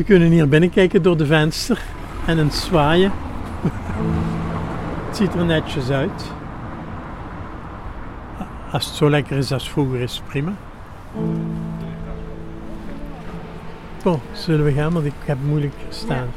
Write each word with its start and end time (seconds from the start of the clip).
We 0.00 0.06
kunnen 0.06 0.30
hier 0.30 0.48
binnenkijken 0.48 1.02
door 1.02 1.16
de 1.16 1.26
venster 1.26 1.82
en 2.26 2.38
een 2.38 2.50
zwaaien. 2.50 3.12
het 5.06 5.16
ziet 5.16 5.34
er 5.34 5.44
netjes 5.44 5.90
uit. 5.90 6.22
Als 8.72 8.86
het 8.86 8.94
zo 8.94 9.10
lekker 9.10 9.36
is 9.36 9.52
als 9.52 9.70
vroeger 9.70 10.00
is, 10.00 10.22
prima. 10.26 10.52
Oh, 14.04 14.20
zullen 14.32 14.64
we 14.64 14.72
gaan? 14.72 14.92
Want 14.92 15.06
ik 15.06 15.12
heb 15.24 15.38
moeilijk 15.46 15.74
staan. 15.88 16.28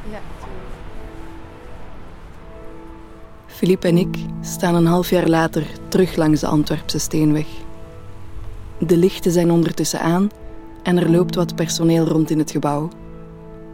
Philippe 3.46 3.88
en 3.88 3.98
ik 3.98 4.18
staan 4.42 4.76
een 4.76 4.86
half 4.86 5.10
jaar 5.10 5.28
later 5.28 5.66
terug 5.88 6.16
langs 6.16 6.40
de 6.40 6.48
Antwerpse 6.48 7.00
Steenweg. 7.00 7.48
De 8.78 8.98
lichten 8.98 9.32
zijn 9.32 9.52
ondertussen 9.52 10.00
aan 10.00 10.30
en 10.82 10.98
er 10.98 11.10
loopt 11.10 11.36
wat 11.36 11.56
personeel 11.56 12.06
rond 12.06 12.30
in 12.30 12.40
het 12.40 12.52
gebouw. 12.52 12.90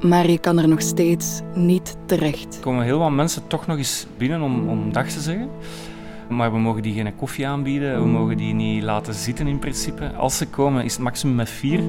Maar 0.01 0.29
je 0.29 0.39
kan 0.39 0.59
er 0.59 0.67
nog 0.67 0.81
steeds 0.81 1.41
niet 1.55 1.97
terecht. 2.05 2.55
Er 2.55 2.61
komen 2.61 2.83
heel 2.83 2.99
wat 2.99 3.11
mensen 3.11 3.47
toch 3.47 3.67
nog 3.67 3.77
eens 3.77 4.07
binnen 4.17 4.41
om, 4.41 4.69
om 4.69 4.91
dag 4.93 5.07
te 5.07 5.19
zeggen. 5.19 5.49
Maar 6.29 6.51
we 6.51 6.59
mogen 6.59 6.81
die 6.81 6.93
geen 6.93 7.15
koffie 7.15 7.47
aanbieden, 7.47 8.01
we 8.01 8.07
mogen 8.07 8.37
die 8.37 8.53
niet 8.53 8.83
laten 8.83 9.13
zitten 9.13 9.47
in 9.47 9.59
principe. 9.59 10.11
Als 10.13 10.37
ze 10.37 10.47
komen 10.47 10.83
is 10.83 10.93
het 10.93 11.01
maximum 11.01 11.35
met 11.35 11.49
vier. 11.49 11.79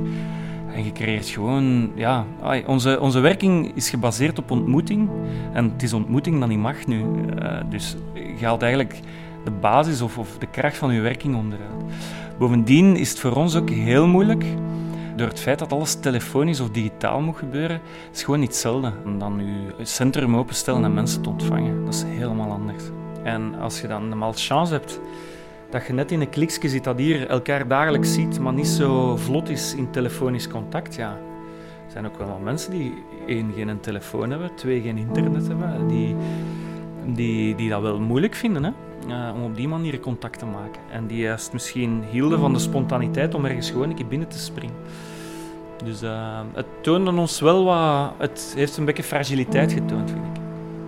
En 0.75 0.85
je 0.85 0.93
creëert 0.93 1.29
gewoon, 1.29 1.91
ja, 1.95 2.27
onze, 2.67 3.01
onze 3.01 3.21
werking 3.21 3.73
is 3.75 3.91
gebaseerd 3.91 4.39
op 4.39 4.51
ontmoeting. 4.51 5.09
En 5.53 5.65
het 5.73 5.83
is 5.83 5.93
ontmoeting 5.93 6.41
dat 6.41 6.49
niet 6.49 6.59
mag 6.59 6.87
nu. 6.87 6.99
Uh, 6.99 7.61
dus 7.71 7.97
je 8.39 8.45
haalt 8.45 8.63
eigenlijk 8.63 9.01
de 9.45 9.51
basis 9.51 10.01
of, 10.01 10.19
of 10.19 10.39
de 10.39 10.47
kracht 10.47 10.77
van 10.77 10.93
je 10.93 11.01
werking 11.01 11.37
onderuit. 11.37 11.85
Bovendien 12.39 12.97
is 12.97 13.11
het 13.11 13.19
voor 13.19 13.33
ons 13.33 13.57
ook 13.57 13.71
heel 13.71 14.07
moeilijk. 14.07 14.45
Door 15.21 15.29
het 15.29 15.41
feit 15.41 15.59
dat 15.59 15.73
alles 15.73 15.95
telefonisch 15.95 16.61
of 16.61 16.71
digitaal 16.71 17.21
moet 17.21 17.37
gebeuren, 17.37 17.81
is 18.13 18.23
gewoon 18.23 18.41
niet 18.41 18.49
hetzelfde 18.49 18.93
dan 19.19 19.47
je 19.47 19.85
centrum 19.85 20.37
openstellen 20.37 20.85
en 20.85 20.95
mensen 20.95 21.23
te 21.23 21.29
ontvangen. 21.29 21.85
Dat 21.85 21.95
is 21.95 22.03
helemaal 22.03 22.51
anders. 22.51 22.85
En 23.23 23.55
als 23.55 23.81
je 23.81 23.87
dan 23.87 24.11
de 24.11 24.17
malchance 24.17 24.73
hebt 24.73 25.01
dat 25.71 25.87
je 25.87 25.93
net 25.93 26.13
in 26.13 26.21
een 26.21 26.29
kliksje 26.29 26.69
zit 26.69 26.85
dat 26.85 26.99
hier 26.99 27.29
elkaar 27.29 27.69
dagelijks 27.69 28.15
ziet, 28.15 28.41
maar 28.41 28.53
niet 28.53 28.67
zo 28.67 29.17
vlot 29.17 29.49
is 29.49 29.75
in 29.75 29.91
telefonisch 29.91 30.49
contact, 30.49 30.95
ja. 30.95 31.11
Er 31.87 31.93
zijn 31.93 32.07
ook 32.07 32.19
wel 32.19 32.41
mensen 32.43 32.71
die 32.71 32.95
één, 33.27 33.53
geen 33.55 33.81
telefoon 33.81 34.31
hebben, 34.31 34.55
twee, 34.55 34.81
geen 34.81 34.99
internet 34.99 35.47
hebben, 35.47 35.89
die, 35.89 36.17
die, 37.07 37.55
die 37.55 37.69
dat 37.69 37.83
wel 37.83 38.01
moeilijk 38.01 38.35
vinden, 38.35 38.65
hè. 38.65 38.71
Uh, 39.09 39.35
om 39.35 39.43
op 39.43 39.57
die 39.57 39.69
manier 39.69 40.01
contact 40.01 40.39
te 40.39 40.47
maken. 40.47 40.81
En 40.93 41.07
die 41.07 41.19
juist 41.19 41.53
misschien 41.53 42.05
hielden 42.11 42.39
van 42.39 42.53
de 42.53 42.59
spontaniteit 42.59 43.35
om 43.35 43.45
ergens 43.45 43.71
gewoon 43.71 43.89
een 43.89 43.97
keer 43.97 44.07
binnen 44.07 44.29
te 44.29 44.39
springen. 44.39 44.77
Dus 45.85 46.03
uh, 46.03 46.41
het 46.53 46.67
toonde 46.81 47.11
ons 47.11 47.41
wel 47.41 47.65
wat... 47.65 48.13
Het 48.19 48.53
heeft 48.57 48.77
een 48.77 48.85
beetje 48.85 49.03
fragiliteit 49.03 49.73
getoond, 49.73 50.11
vind 50.11 50.25
ik. 50.25 50.43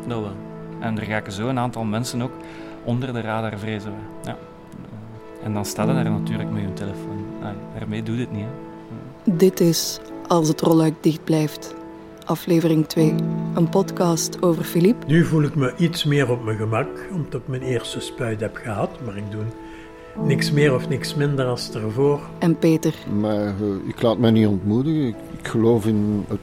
Dat 0.09 0.21
wel. 0.21 0.33
En 0.81 0.99
er 0.99 1.05
gaan 1.05 1.33
zo 1.33 1.49
een 1.49 1.59
aantal 1.59 1.85
mensen 1.85 2.23
ook 2.23 2.33
onder 2.85 3.13
de 3.13 3.21
radar 3.21 3.59
vrezen. 3.59 3.95
Ja. 4.25 4.37
En 5.43 5.53
dan 5.53 5.65
staat 5.65 5.89
er 5.89 5.95
daar 5.95 6.11
natuurlijk 6.11 6.51
met 6.51 6.63
je 6.63 6.73
telefoon. 6.73 7.25
Ah, 7.43 7.49
daarmee 7.79 8.03
doet 8.03 8.19
het 8.19 8.33
niet. 8.33 8.45
Hè. 8.45 9.37
Dit 9.37 9.61
is 9.61 10.01
Als 10.29 10.49
het 10.49 10.61
rolluik 10.61 10.95
dicht 11.01 11.25
blijft. 11.25 11.75
Aflevering 12.25 12.87
2. 12.87 13.15
Een 13.55 13.69
podcast 13.69 14.43
over 14.43 14.65
Philippe. 14.65 15.07
Nu 15.07 15.25
voel 15.25 15.43
ik 15.43 15.55
me 15.55 15.75
iets 15.77 16.05
meer 16.05 16.31
op 16.31 16.45
mijn 16.45 16.57
gemak, 16.57 16.89
omdat 17.13 17.41
ik 17.41 17.49
mijn 17.49 17.63
eerste 17.63 18.01
spuit 18.01 18.41
heb 18.41 18.57
gehad. 18.57 18.91
Maar 19.05 19.17
ik 19.17 19.31
doe 19.31 19.43
niks 20.21 20.51
meer 20.51 20.75
of 20.75 20.89
niks 20.89 21.15
minder 21.15 21.47
als 21.47 21.71
ervoor. 21.71 22.21
En 22.39 22.59
Peter. 22.59 22.95
Maar 23.21 23.47
uh, 23.47 23.89
ik 23.89 24.03
laat 24.03 24.19
mij 24.19 24.31
niet 24.31 24.47
ontmoedigen. 24.47 25.07
Ik, 25.07 25.17
ik, 25.39 25.49
geloof 25.49 25.87
in 25.87 26.25
het... 26.29 26.41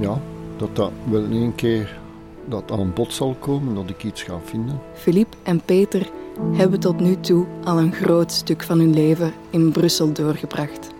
Ja, 0.00 0.20
dat 0.56 0.76
dat 0.76 0.90
wel 1.10 1.22
een 1.22 1.54
keer 1.54 1.98
dat 2.44 2.70
aan 2.70 2.92
bod 2.94 3.12
zal 3.12 3.36
komen, 3.38 3.74
dat 3.74 3.90
ik 3.90 4.04
iets 4.04 4.22
ga 4.22 4.38
vinden. 4.44 4.80
Philippe 4.92 5.36
en 5.42 5.60
Peter 5.64 6.10
hebben 6.52 6.80
tot 6.80 7.00
nu 7.00 7.20
toe 7.20 7.46
al 7.64 7.78
een 7.78 7.92
groot 7.92 8.32
stuk 8.32 8.62
van 8.62 8.78
hun 8.78 8.94
leven 8.94 9.32
in 9.50 9.72
Brussel 9.72 10.12
doorgebracht. 10.12 10.90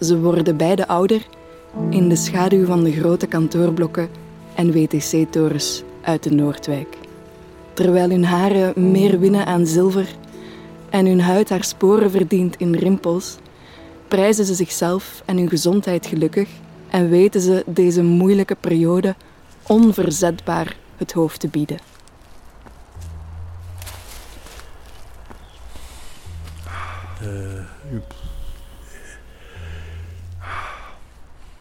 Ze 0.00 0.20
worden 0.20 0.56
beide 0.56 0.88
ouder 0.88 1.26
in 1.90 2.08
de 2.08 2.16
schaduw 2.16 2.64
van 2.64 2.84
de 2.84 2.92
grote 2.92 3.26
kantoorblokken 3.26 4.08
en 4.54 4.72
WTC-torens 4.72 5.82
uit 6.00 6.22
de 6.22 6.30
Noordwijk. 6.30 6.96
Terwijl 7.72 8.10
hun 8.10 8.24
haren 8.24 8.90
meer 8.90 9.18
winnen 9.18 9.46
aan 9.46 9.66
zilver 9.66 10.16
en 10.94 11.06
hun 11.06 11.20
huid 11.20 11.48
haar 11.48 11.64
sporen 11.64 12.10
verdient 12.10 12.56
in 12.56 12.74
rimpels, 12.74 13.36
prijzen 14.08 14.44
ze 14.44 14.54
zichzelf 14.54 15.22
en 15.24 15.36
hun 15.36 15.48
gezondheid 15.48 16.06
gelukkig 16.06 16.48
en 16.90 17.08
weten 17.08 17.40
ze 17.40 17.62
deze 17.66 18.02
moeilijke 18.02 18.56
periode 18.60 19.14
onverzetbaar 19.62 20.76
het 20.96 21.12
hoofd 21.12 21.40
te 21.40 21.48
bieden. 21.48 21.78
Uh, 27.22 27.30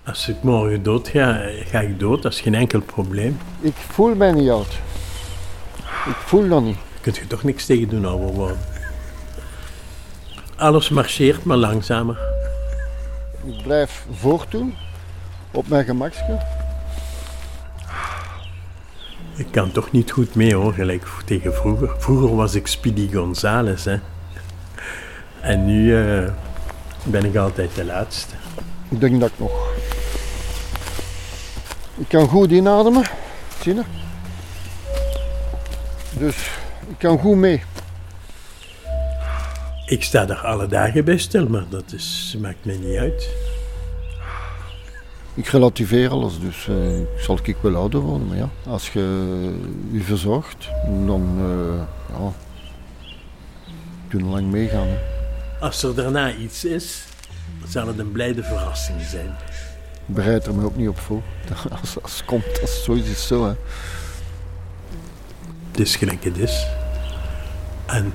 als 0.04 0.28
ik 0.28 0.44
morgen 0.44 0.84
dood 0.84 1.08
ga, 1.08 1.42
ga 1.66 1.80
ik 1.80 2.00
dood. 2.00 2.22
Dat 2.22 2.34
is 2.34 2.42
geen 2.42 2.56
enkel 2.56 2.82
probleem. 2.82 3.38
Ik 3.62 3.76
voel 3.76 4.16
mij 4.16 4.32
niet 4.32 4.50
oud. 4.50 4.80
Ik 6.06 6.16
voel 6.26 6.48
dat 6.48 6.64
niet. 6.64 6.78
Kunt 7.02 7.18
je 7.18 7.28
toch 7.28 7.44
niks 7.44 7.66
tegen 7.66 7.90
doen, 7.90 8.06
ouwe 8.06 8.32
worden. 8.32 8.73
Alles 10.64 10.90
marcheert, 10.90 11.44
maar 11.44 11.58
langzamer. 11.58 12.18
Ik 13.46 13.64
blijf 13.64 14.06
voortdoen, 14.12 14.76
op 15.52 15.68
mijn 15.68 15.86
gemakje. 15.86 16.40
Ik 19.36 19.48
kan 19.52 19.72
toch 19.72 19.92
niet 19.92 20.12
goed 20.12 20.36
mee 20.36 20.56
hoor, 20.56 20.74
gelijk 20.74 21.08
tegen 21.26 21.54
vroeger. 21.54 21.96
Vroeger 21.98 22.36
was 22.36 22.56
ik 22.56 22.68
Speedy 22.68 23.12
Gonzales, 23.12 23.86
hè. 23.86 24.00
En 25.42 25.66
nu 25.66 25.98
uh, 25.98 26.30
ben 27.04 27.26
ik 27.26 27.36
altijd 27.36 27.76
de 27.76 27.86
laatste. 27.86 28.36
Ik 28.90 29.00
denk 29.00 29.20
dat 29.20 29.30
ik 29.30 29.40
nog. 29.40 29.74
Ik 31.98 32.08
kan 32.08 32.28
goed 32.28 32.52
inademen, 32.52 33.04
zie 33.62 33.76
je? 33.76 33.84
Dus 36.18 36.36
ik 36.90 36.96
kan 36.98 37.20
goed 37.20 37.36
mee. 37.36 37.64
Ik 39.86 40.04
sta 40.04 40.30
er 40.30 40.38
alle 40.38 40.68
dagen 40.68 41.06
bij 41.06 41.18
stil, 41.18 41.48
maar 41.48 41.66
dat 41.70 41.94
is, 41.94 42.36
maakt 42.40 42.66
mij 42.66 42.78
niet 42.78 42.98
uit. 42.98 43.30
Ik 45.34 45.48
relativeer 45.48 46.10
alles, 46.10 46.40
dus 46.40 46.68
uh, 46.68 47.00
zal 47.18 47.40
ik 47.44 47.56
wel 47.62 47.76
ouder 47.76 48.00
worden. 48.00 48.28
Maar 48.28 48.38
ja, 48.38 48.50
als 48.68 48.94
je 48.94 49.00
je 49.92 50.02
verzorgt, 50.02 50.68
dan 51.06 51.38
uh, 51.40 51.82
ja, 52.10 52.32
kun 54.08 54.20
je 54.20 54.26
lang 54.26 54.52
meegaan. 54.52 54.88
Hè. 54.88 54.98
Als 55.60 55.84
er 55.84 55.96
daarna 55.96 56.34
iets 56.34 56.66
is, 56.66 57.04
zal 57.68 57.88
het 57.88 58.00
een 58.00 58.12
blijde 58.12 58.44
verrassing 58.44 59.02
zijn. 59.02 59.36
Ik 60.08 60.16
bereid 60.16 60.46
er 60.46 60.56
me 60.56 60.66
ook 60.66 60.76
niet 60.76 60.90
op 60.90 61.00
voor. 61.00 61.22
Als, 61.82 62.02
als 62.02 62.18
het 62.18 62.26
komt, 62.26 62.62
als 62.62 62.84
zoiets 62.84 63.10
is 63.10 63.28
zo. 63.28 63.46
Hè. 63.46 63.54
Het 65.72 65.80
is 65.80 65.96
gelijk 65.96 66.24
het 66.24 66.38
is. 66.38 66.68
En 67.86 68.14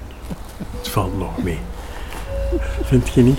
het 0.79 0.89
valt 0.89 1.19
nog 1.19 1.43
mee. 1.43 1.59
Vind 2.83 3.09
je 3.09 3.23
niet? 3.23 3.39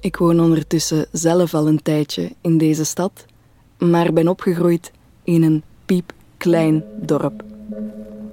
Ik 0.00 0.16
woon 0.16 0.40
ondertussen 0.40 1.06
zelf 1.12 1.54
al 1.54 1.68
een 1.68 1.82
tijdje 1.82 2.30
in 2.40 2.58
deze 2.58 2.84
stad, 2.84 3.24
maar 3.78 4.12
ben 4.12 4.28
opgegroeid 4.28 4.92
in 5.24 5.42
een 5.42 5.62
piepklein 5.84 6.84
dorp. 7.02 7.42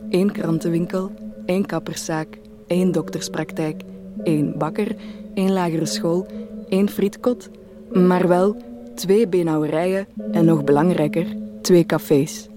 Eén 0.09 0.31
krantenwinkel, 0.31 1.11
één 1.45 1.65
kapperszaak, 1.65 2.39
één 2.67 2.91
dokterspraktijk, 2.91 3.81
één 4.23 4.57
bakker, 4.57 4.95
één 5.33 5.51
lagere 5.51 5.85
school, 5.85 6.27
één 6.69 6.89
frietkot, 6.89 7.49
maar 7.93 8.27
wel 8.27 8.55
twee 8.95 9.27
benauwerijen 9.27 10.07
en 10.31 10.45
nog 10.45 10.63
belangrijker, 10.63 11.25
twee 11.61 11.85
cafés. 11.85 12.47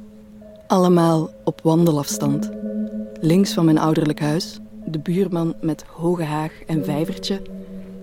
Allemaal 0.67 1.31
op 1.45 1.61
wandelafstand. 1.63 2.51
Links 3.21 3.53
van 3.53 3.65
mijn 3.65 3.79
ouderlijk 3.79 4.21
huis, 4.21 4.59
de 4.85 4.99
buurman 4.99 5.55
met 5.61 5.85
hoge 5.87 6.25
haag 6.25 6.53
en 6.67 6.85
vijvertje. 6.85 7.43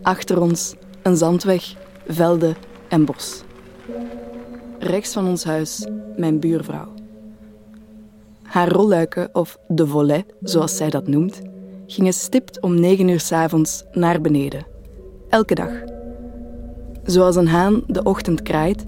Achter 0.01 0.41
ons 0.41 0.75
een 1.03 1.17
zandweg, 1.17 1.75
velden 2.07 2.55
en 2.87 3.05
bos. 3.05 3.43
Rechts 4.79 5.13
van 5.13 5.27
ons 5.27 5.43
huis 5.43 5.87
mijn 6.15 6.39
buurvrouw. 6.39 6.93
Haar 8.43 8.69
rolluiken, 8.69 9.29
of 9.33 9.57
de 9.67 9.87
volet, 9.87 10.25
zoals 10.41 10.77
zij 10.77 10.89
dat 10.89 11.07
noemt, 11.07 11.41
gingen 11.87 12.13
stipt 12.13 12.61
om 12.61 12.79
negen 12.79 13.07
uur 13.07 13.19
s 13.19 13.31
avonds 13.31 13.83
naar 13.91 14.21
beneden. 14.21 14.65
Elke 15.29 15.55
dag. 15.55 15.71
Zoals 17.03 17.35
een 17.35 17.47
haan 17.47 17.83
de 17.87 18.03
ochtend 18.03 18.41
kraait, 18.41 18.85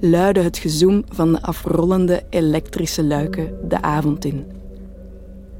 luidde 0.00 0.40
het 0.40 0.58
gezoem 0.58 1.04
van 1.08 1.32
de 1.32 1.42
afrollende 1.42 2.22
elektrische 2.28 3.04
luiken 3.04 3.68
de 3.68 3.82
avond 3.82 4.24
in. 4.24 4.46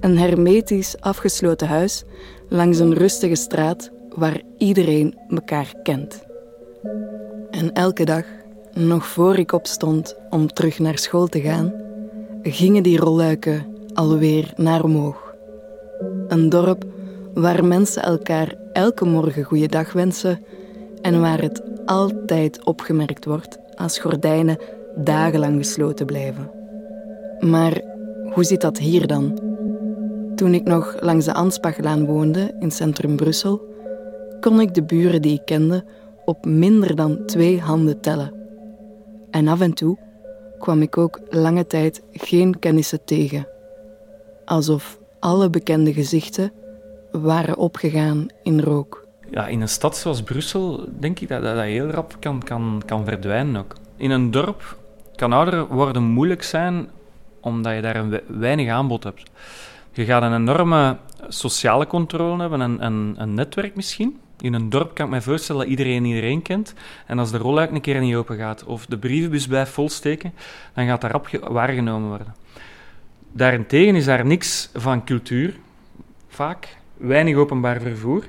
Een 0.00 0.18
hermetisch 0.18 1.00
afgesloten 1.00 1.68
huis 1.68 2.04
langs 2.48 2.78
een 2.78 2.94
rustige 2.94 3.34
straat 3.34 3.90
waar 4.14 4.40
iedereen 4.58 5.18
elkaar 5.28 5.74
kent. 5.82 6.22
En 7.50 7.72
elke 7.72 8.04
dag, 8.04 8.24
nog 8.72 9.06
voor 9.06 9.36
ik 9.36 9.52
opstond 9.52 10.16
om 10.30 10.46
terug 10.46 10.78
naar 10.78 10.98
school 10.98 11.26
te 11.26 11.40
gaan, 11.40 11.72
gingen 12.42 12.82
die 12.82 12.98
rolluiken 12.98 13.66
alweer 13.94 14.52
naar 14.56 14.84
omhoog. 14.84 15.34
Een 16.28 16.48
dorp 16.48 16.84
waar 17.34 17.64
mensen 17.64 18.02
elkaar 18.02 18.54
elke 18.72 19.04
morgen 19.04 19.42
goeiedag 19.42 19.92
wensen 19.92 20.44
en 21.02 21.20
waar 21.20 21.40
het 21.40 21.62
altijd 21.84 22.64
opgemerkt 22.64 23.24
wordt 23.24 23.58
als 23.74 23.98
gordijnen 23.98 24.58
dagenlang 24.96 25.56
gesloten 25.56 26.06
blijven. 26.06 26.50
Maar 27.40 27.80
hoe 28.34 28.44
zit 28.44 28.60
dat 28.60 28.78
hier 28.78 29.06
dan? 29.06 29.38
Toen 30.34 30.54
ik 30.54 30.64
nog 30.64 30.96
langs 31.00 31.24
de 31.24 31.32
Anspachlaan 31.32 32.06
woonde 32.06 32.54
in 32.58 32.70
centrum 32.70 33.16
Brussel, 33.16 33.71
kon 34.42 34.60
ik 34.60 34.74
de 34.74 34.82
buren 34.82 35.22
die 35.22 35.34
ik 35.34 35.44
kende 35.44 35.84
op 36.24 36.44
minder 36.44 36.96
dan 36.96 37.26
twee 37.26 37.60
handen 37.60 38.00
tellen. 38.00 38.32
En 39.30 39.48
af 39.48 39.60
en 39.60 39.72
toe 39.72 39.98
kwam 40.58 40.82
ik 40.82 40.98
ook 40.98 41.20
lange 41.30 41.66
tijd 41.66 42.02
geen 42.12 42.58
kennissen 42.58 43.04
tegen. 43.04 43.48
Alsof 44.44 44.98
alle 45.20 45.50
bekende 45.50 45.92
gezichten 45.92 46.52
waren 47.12 47.56
opgegaan 47.56 48.26
in 48.42 48.60
rook. 48.60 49.06
Ja, 49.30 49.46
in 49.46 49.60
een 49.60 49.68
stad 49.68 49.96
zoals 49.96 50.22
Brussel 50.22 50.88
denk 50.98 51.20
ik 51.20 51.28
dat 51.28 51.42
dat, 51.42 51.58
heel 51.58 51.90
rap 51.90 52.16
kan, 52.20 52.42
kan, 52.42 52.82
kan 52.86 53.04
verdwijnen 53.04 53.56
ook. 53.56 53.74
In 53.96 54.10
een 54.10 54.30
dorp 54.30 54.78
kan 55.14 55.32
ouder 55.32 55.66
worden 55.66 56.02
moeilijk 56.02 56.42
zijn 56.42 56.88
omdat 57.40 57.74
je 57.74 57.80
daar 57.80 57.96
een 57.96 58.20
weinig 58.26 58.68
aanbod 58.68 59.04
hebt. 59.04 59.30
Je 59.92 60.04
gaat 60.04 60.22
een 60.22 60.34
enorme 60.34 60.96
sociale 61.28 61.86
controle 61.86 62.40
hebben, 62.40 62.60
een, 62.60 63.14
een 63.18 63.34
netwerk 63.34 63.76
misschien. 63.76 64.20
In 64.42 64.54
een 64.54 64.70
dorp 64.70 64.94
kan 64.94 65.06
ik 65.06 65.12
me 65.12 65.20
voorstellen 65.20 65.60
dat 65.60 65.70
iedereen 65.70 66.04
iedereen 66.04 66.42
kent. 66.42 66.74
En 67.06 67.18
als 67.18 67.30
de 67.30 67.38
rolluik 67.38 67.70
een 67.70 67.80
keer 67.80 68.00
niet 68.00 68.14
open 68.14 68.36
gaat 68.36 68.64
of 68.64 68.86
de 68.86 68.98
brievenbus 68.98 69.46
blijft 69.46 69.70
volsteken, 69.70 70.32
dan 70.74 70.86
gaat 70.86 71.00
daarop 71.00 71.28
waargenomen 71.42 72.08
worden. 72.08 72.34
Daarentegen 73.32 73.94
is 73.94 74.04
daar 74.04 74.26
niks 74.26 74.70
van 74.74 75.04
cultuur, 75.04 75.54
vaak. 76.28 76.76
Weinig 76.96 77.36
openbaar 77.36 77.80
vervoer. 77.80 78.24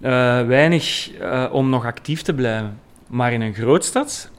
Uh, 0.00 0.10
weinig 0.46 1.10
uh, 1.20 1.48
om 1.52 1.68
nog 1.68 1.84
actief 1.84 2.22
te 2.22 2.34
blijven. 2.34 2.78
Maar 3.06 3.32
in 3.32 3.40
een 3.40 3.54
grootstad 3.54 4.30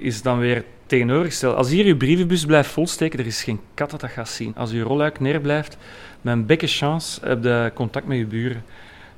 is 0.00 0.22
dan 0.22 0.38
weer 0.38 0.64
tegenovergesteld. 0.86 1.56
Als 1.56 1.70
hier 1.70 1.84
uw 1.84 1.96
brievenbus 1.96 2.44
blijft 2.44 2.70
volsteken, 2.70 3.18
er 3.18 3.26
is 3.26 3.42
geen 3.42 3.60
kat 3.74 3.90
dat 3.90 4.00
dat 4.00 4.10
gaat 4.10 4.28
zien. 4.28 4.54
Als 4.56 4.70
uw 4.72 4.84
rolluik 4.84 5.20
neerblijft, 5.20 5.76
met 6.20 6.34
een 6.34 6.46
bekke 6.46 6.66
chance 6.66 7.28
heb 7.28 7.42
je 7.42 7.70
contact 7.74 8.06
met 8.06 8.18
je 8.18 8.26
buren. 8.26 8.64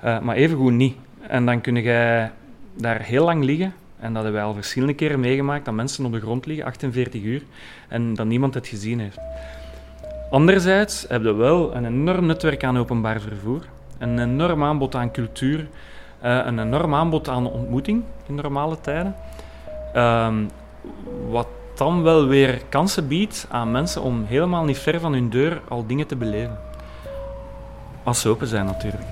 Uh, 0.05 0.21
maar 0.21 0.37
evengoed 0.37 0.73
niet. 0.73 0.97
En 1.29 1.47
dan 1.47 1.61
kun 1.61 1.75
je 1.75 2.29
daar 2.77 3.01
heel 3.01 3.25
lang 3.25 3.45
liggen. 3.45 3.75
En 3.99 4.13
dat 4.13 4.23
hebben 4.23 4.41
wij 4.41 4.51
al 4.51 4.55
verschillende 4.55 4.95
keren 4.95 5.21
meegemaakt, 5.21 5.65
dat 5.65 5.75
mensen 5.75 6.05
op 6.05 6.13
de 6.13 6.21
grond 6.21 6.47
liggen, 6.47 6.67
48 6.67 7.23
uur, 7.23 7.43
en 7.89 8.15
dat 8.15 8.27
niemand 8.27 8.55
het 8.55 8.67
gezien 8.67 9.01
heeft. 9.01 9.19
Anderzijds 10.31 11.05
hebben 11.09 11.37
we 11.37 11.43
wel 11.43 11.75
een 11.75 11.85
enorm 11.85 12.27
netwerk 12.27 12.65
aan 12.65 12.79
openbaar 12.79 13.21
vervoer, 13.21 13.63
een 13.99 14.19
enorm 14.19 14.65
aanbod 14.65 14.95
aan 14.95 15.11
cultuur, 15.11 15.59
uh, 16.25 16.41
een 16.45 16.59
enorm 16.59 16.95
aanbod 16.95 17.29
aan 17.29 17.51
ontmoeting 17.51 18.03
in 18.27 18.35
normale 18.35 18.81
tijden. 18.81 19.15
Uh, 19.95 20.35
wat 21.29 21.49
dan 21.75 22.03
wel 22.03 22.27
weer 22.27 22.63
kansen 22.69 23.09
biedt 23.09 23.47
aan 23.51 23.71
mensen 23.71 24.03
om 24.03 24.25
helemaal 24.25 24.65
niet 24.65 24.79
ver 24.79 25.01
van 25.01 25.13
hun 25.13 25.31
deur 25.31 25.61
al 25.69 25.87
dingen 25.87 26.07
te 26.07 26.17
beleven. 26.17 26.59
Als 28.03 28.21
ze 28.21 28.29
open 28.29 28.47
zijn 28.47 28.67
natuurlijk. 28.67 29.05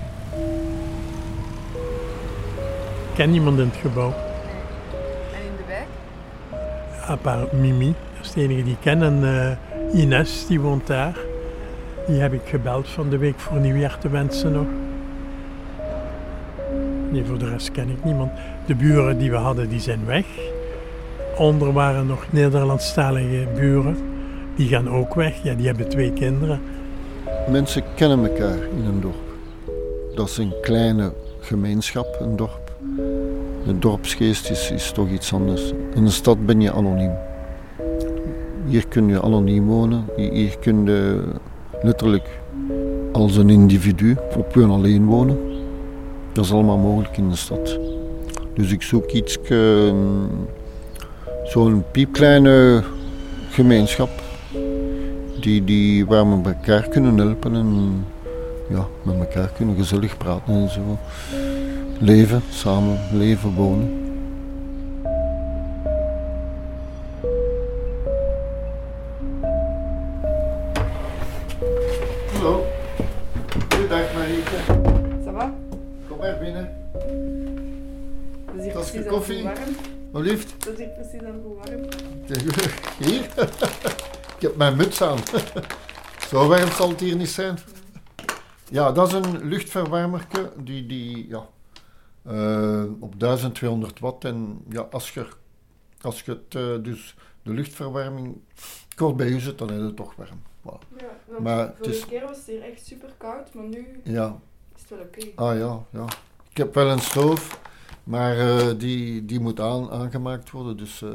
Ken 3.15 3.31
niemand 3.31 3.59
in 3.59 3.65
het 3.65 3.75
gebouw. 3.75 4.13
En 5.33 5.41
in 5.45 5.55
de 5.57 5.63
wijk? 5.67 5.87
A 7.09 7.15
part 7.15 7.51
Mimi, 7.51 7.93
dat 8.17 8.25
is 8.25 8.31
de 8.31 8.41
enige 8.41 8.63
die 8.63 8.73
ik 8.73 8.79
ken. 8.81 9.03
En 9.03 9.19
uh, 9.23 10.01
Ines, 10.01 10.47
die 10.47 10.59
woont 10.59 10.87
daar. 10.87 11.17
Die 12.07 12.19
heb 12.19 12.33
ik 12.33 12.41
gebeld 12.45 12.87
van 12.89 13.09
de 13.09 13.17
week 13.17 13.39
voor 13.39 13.57
nieuwjaar 13.57 13.97
te 13.97 14.09
wensen 14.09 14.51
nog. 14.51 14.65
Nee, 17.09 17.25
voor 17.25 17.37
de 17.37 17.49
rest 17.49 17.71
ken 17.71 17.89
ik 17.89 18.03
niemand. 18.03 18.31
De 18.65 18.75
buren 18.75 19.17
die 19.17 19.31
we 19.31 19.37
hadden, 19.37 19.69
die 19.69 19.79
zijn 19.79 20.05
weg. 20.05 20.25
Onder 21.37 21.73
waren 21.73 22.07
nog 22.07 22.25
Nederlandstalige 22.29 23.47
buren. 23.55 23.97
Die 24.55 24.67
gaan 24.67 24.89
ook 24.89 25.13
weg. 25.13 25.43
Ja, 25.43 25.53
die 25.53 25.65
hebben 25.65 25.89
twee 25.89 26.13
kinderen. 26.13 26.61
Mensen 27.49 27.83
kennen 27.95 28.29
elkaar 28.29 28.57
in 28.77 28.85
een 28.85 29.01
dorp. 29.01 29.15
Dat 30.15 30.29
is 30.29 30.37
een 30.37 30.53
kleine 30.61 31.13
gemeenschap, 31.39 32.17
een 32.19 32.35
dorp. 32.35 32.64
De 33.65 33.79
dorpsgeest 33.79 34.49
is, 34.49 34.71
is 34.71 34.91
toch 34.91 35.09
iets 35.09 35.33
anders. 35.33 35.73
In 35.93 36.03
de 36.03 36.11
stad 36.11 36.45
ben 36.45 36.61
je 36.61 36.71
anoniem. 36.71 37.11
Hier 38.67 38.87
kun 38.87 39.07
je 39.07 39.21
anoniem 39.21 39.65
wonen. 39.65 40.05
Hier 40.15 40.57
kun 40.59 40.85
je 40.85 41.23
letterlijk 41.81 42.39
als 43.11 43.35
een 43.35 43.49
individu 43.49 44.15
op 44.37 44.53
je 44.53 44.65
alleen 44.65 45.05
wonen. 45.05 45.37
Dat 46.31 46.45
is 46.45 46.51
allemaal 46.51 46.77
mogelijk 46.77 47.17
in 47.17 47.29
de 47.29 47.35
stad. 47.35 47.79
Dus 48.53 48.71
ik 48.71 48.81
zoek 48.81 49.11
iets, 49.11 49.41
ehm, 49.41 49.95
zo'n 51.43 51.83
piepkleine 51.91 52.83
gemeenschap, 53.49 54.09
die, 55.39 55.63
die, 55.63 56.05
waar 56.05 56.29
we 56.29 56.49
elkaar 56.49 56.87
kunnen 56.87 57.17
helpen 57.17 57.55
en 57.55 58.05
ja, 58.69 58.87
met 59.03 59.15
elkaar 59.15 59.49
kunnen 59.57 59.75
gezellig 59.75 60.17
praten 60.17 60.53
en 60.53 60.69
zo 60.69 60.97
leven, 61.99 62.41
samen 62.49 62.99
leven, 63.11 63.53
wonen. 63.53 64.03
Hallo. 72.33 72.65
Goedendag 73.69 74.13
Marieke. 74.13 74.59
Ça 75.25 75.31
va? 75.31 75.53
Kom 76.07 76.17
maar 76.17 76.37
binnen. 76.39 76.69
Dat 78.45 78.55
is 78.55 78.63
hier 78.63 78.73
Dat 78.73 78.83
is 78.83 78.91
precies 78.91 79.09
koffie. 79.09 79.43
warm. 79.43 79.75
Wat 80.11 80.23
lief. 80.23 80.57
Dat 80.57 80.73
is 80.73 80.77
hier 80.79 80.87
precies 80.87 81.19
aan 81.19 81.33
het 81.33 81.43
warm. 81.43 81.81
Hier. 82.99 83.23
Ik 84.35 84.41
heb 84.41 84.55
mijn 84.55 84.75
muts 84.75 85.01
aan. 85.01 85.17
Zo 86.29 86.47
warm 86.47 86.71
zal 86.71 86.89
het 86.89 86.99
hier 86.99 87.15
niet 87.15 87.29
zijn. 87.29 87.57
Ja, 88.69 88.91
dat 88.91 89.07
is 89.07 89.13
een 89.13 89.47
luchtverwarmerke 89.47 90.51
die, 90.57 90.85
die 90.85 91.25
ja, 91.29 91.47
uh, 92.31 92.83
op 92.99 93.19
1200 93.19 93.99
watt. 93.99 94.25
En 94.25 94.61
ja, 94.69 94.81
als 94.91 95.13
je, 95.13 95.25
als 96.01 96.21
je 96.21 96.31
het, 96.31 96.53
uh, 96.55 96.83
dus 96.83 97.15
de 97.43 97.51
luchtverwarming 97.53 98.37
kort 98.95 99.15
bij 99.17 99.29
je 99.29 99.39
zet, 99.39 99.57
dan 99.57 99.71
is 99.71 99.81
het 99.81 99.95
toch 99.95 100.15
warm. 100.15 100.41
Voilà. 100.61 100.97
Ja, 100.97 101.39
Maar 101.39 101.73
vorige 101.77 101.95
is- 101.95 102.05
keer 102.05 102.21
was 102.21 102.37
het 102.37 102.45
hier 102.45 102.61
echt 102.61 102.85
super 102.85 103.13
koud, 103.17 103.53
maar 103.53 103.65
nu 103.67 104.01
Ja, 104.03 104.39
is 104.75 104.81
het 104.81 104.89
wel 104.89 104.99
oké. 104.99 105.27
ah 105.35 105.57
ja, 105.57 105.99
ja. 105.99 106.05
Ik 106.49 106.57
heb 106.57 106.73
wel 106.73 106.89
een 106.89 106.99
stoof, 106.99 107.59
maar 108.03 108.37
eh, 108.39 108.67
die, 108.77 109.25
die 109.25 109.39
moet 109.39 109.59
aan, 109.59 109.91
aangemaakt 109.91 110.51
worden. 110.51 110.77
Dus 110.77 111.01
eh, 111.01 111.09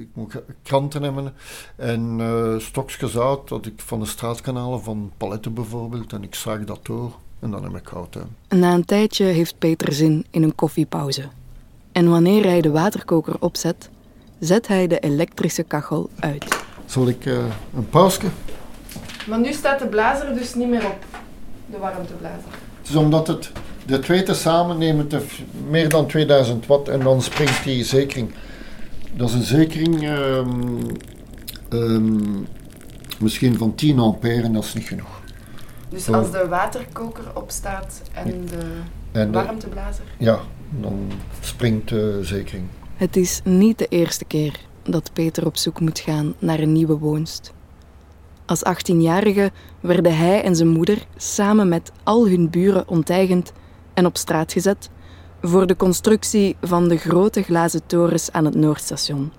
ik 0.00 0.08
moet 0.12 0.42
kranten 0.62 1.02
hebben 1.02 1.34
en 1.76 2.16
eh 2.20 2.58
stokjes 2.58 3.12
zout 3.12 3.48
dat 3.48 3.66
ik 3.66 3.80
van 3.80 4.00
de 4.00 4.06
straatkanalen, 4.06 4.82
van 4.82 5.12
paletten 5.16 5.54
bijvoorbeeld. 5.54 6.12
En 6.12 6.22
ik 6.22 6.34
zaag 6.34 6.64
dat 6.64 6.84
door 6.86 7.12
en 7.40 7.50
dan 7.50 7.62
heb 7.62 7.76
ik 7.76 7.86
hout. 7.88 8.14
Hè. 8.14 8.56
Na 8.56 8.74
een 8.74 8.84
tijdje 8.84 9.24
heeft 9.24 9.58
Peter 9.58 9.92
zin 9.92 10.26
in 10.30 10.42
een 10.42 10.54
koffiepauze. 10.54 11.22
En 11.92 12.10
wanneer 12.10 12.44
hij 12.44 12.60
de 12.60 12.70
waterkoker 12.70 13.34
opzet, 13.40 13.90
zet 14.38 14.66
hij 14.66 14.86
de 14.86 14.98
elektrische 14.98 15.62
kachel 15.62 16.10
uit. 16.20 16.64
Zal 16.86 17.08
ik 17.08 17.26
eh, 17.26 17.38
een 17.76 17.88
pausje? 17.88 18.26
Maar 19.26 19.40
nu 19.40 19.52
staat 19.52 19.78
de 19.78 19.86
blazer 19.86 20.34
dus 20.34 20.54
niet 20.54 20.68
meer 20.68 20.86
op. 20.86 21.04
De 21.66 21.78
warmteblazer. 21.78 22.50
Het 22.78 22.88
is 22.88 22.94
omdat 22.94 23.26
het, 23.26 23.50
de 23.86 23.98
twee 23.98 24.22
tezamen 24.22 24.78
nemen 24.78 25.08
te 25.08 25.26
meer 25.68 25.88
dan 25.88 26.06
2000 26.06 26.66
watt 26.66 26.88
en 26.88 27.00
dan 27.00 27.22
springt 27.22 27.64
die 27.64 27.84
zekering. 27.84 28.30
Dat 29.12 29.28
is 29.28 29.34
een 29.34 29.42
zekering 29.42 30.02
ehm, 30.02 30.80
ehm, 31.68 32.44
Misschien 33.18 33.58
van 33.58 33.74
10 33.74 33.98
ampère 33.98 34.42
en 34.42 34.52
dat 34.52 34.64
is 34.64 34.74
niet 34.74 34.86
genoeg. 34.86 35.15
Dus 35.88 36.08
als 36.08 36.30
de 36.30 36.46
waterkoker 36.48 37.24
opstaat 37.34 38.02
en 38.12 38.46
de 38.46 38.80
En 39.12 39.30
de- 39.32 39.38
warmteblazer? 39.38 40.04
ja, 40.18 40.38
dan 40.80 41.10
springt 41.40 41.88
de 41.88 42.18
zekering. 42.22 42.64
Het 42.96 43.16
is 43.16 43.40
niet 43.44 43.78
de 43.78 43.86
eerste 43.86 44.24
keer 44.24 44.60
dat 44.82 45.10
Peter 45.12 45.46
op 45.46 45.56
zoek 45.56 45.80
moet 45.80 45.98
gaan 45.98 46.34
naar 46.38 46.58
een 46.58 46.72
nieuwe 46.72 46.98
woonst. 46.98 47.52
Als 48.44 48.62
18-jarige 48.64 49.50
werden 49.80 50.16
hij 50.16 50.42
en 50.42 50.56
zijn 50.56 50.68
moeder 50.68 51.06
samen 51.16 51.68
met 51.68 51.92
al 52.02 52.28
hun 52.28 52.50
buren 52.50 52.88
onteigend 52.88 53.52
en 53.94 54.06
op 54.06 54.16
straat 54.16 54.52
gezet 54.52 54.90
voor 55.42 55.66
de 55.66 55.76
constructie 55.76 56.56
van 56.62 56.88
de 56.88 56.96
grote 56.96 57.42
glazen 57.42 57.86
torens 57.86 58.32
aan 58.32 58.44
het 58.44 58.54
Noordstation. 58.54 59.32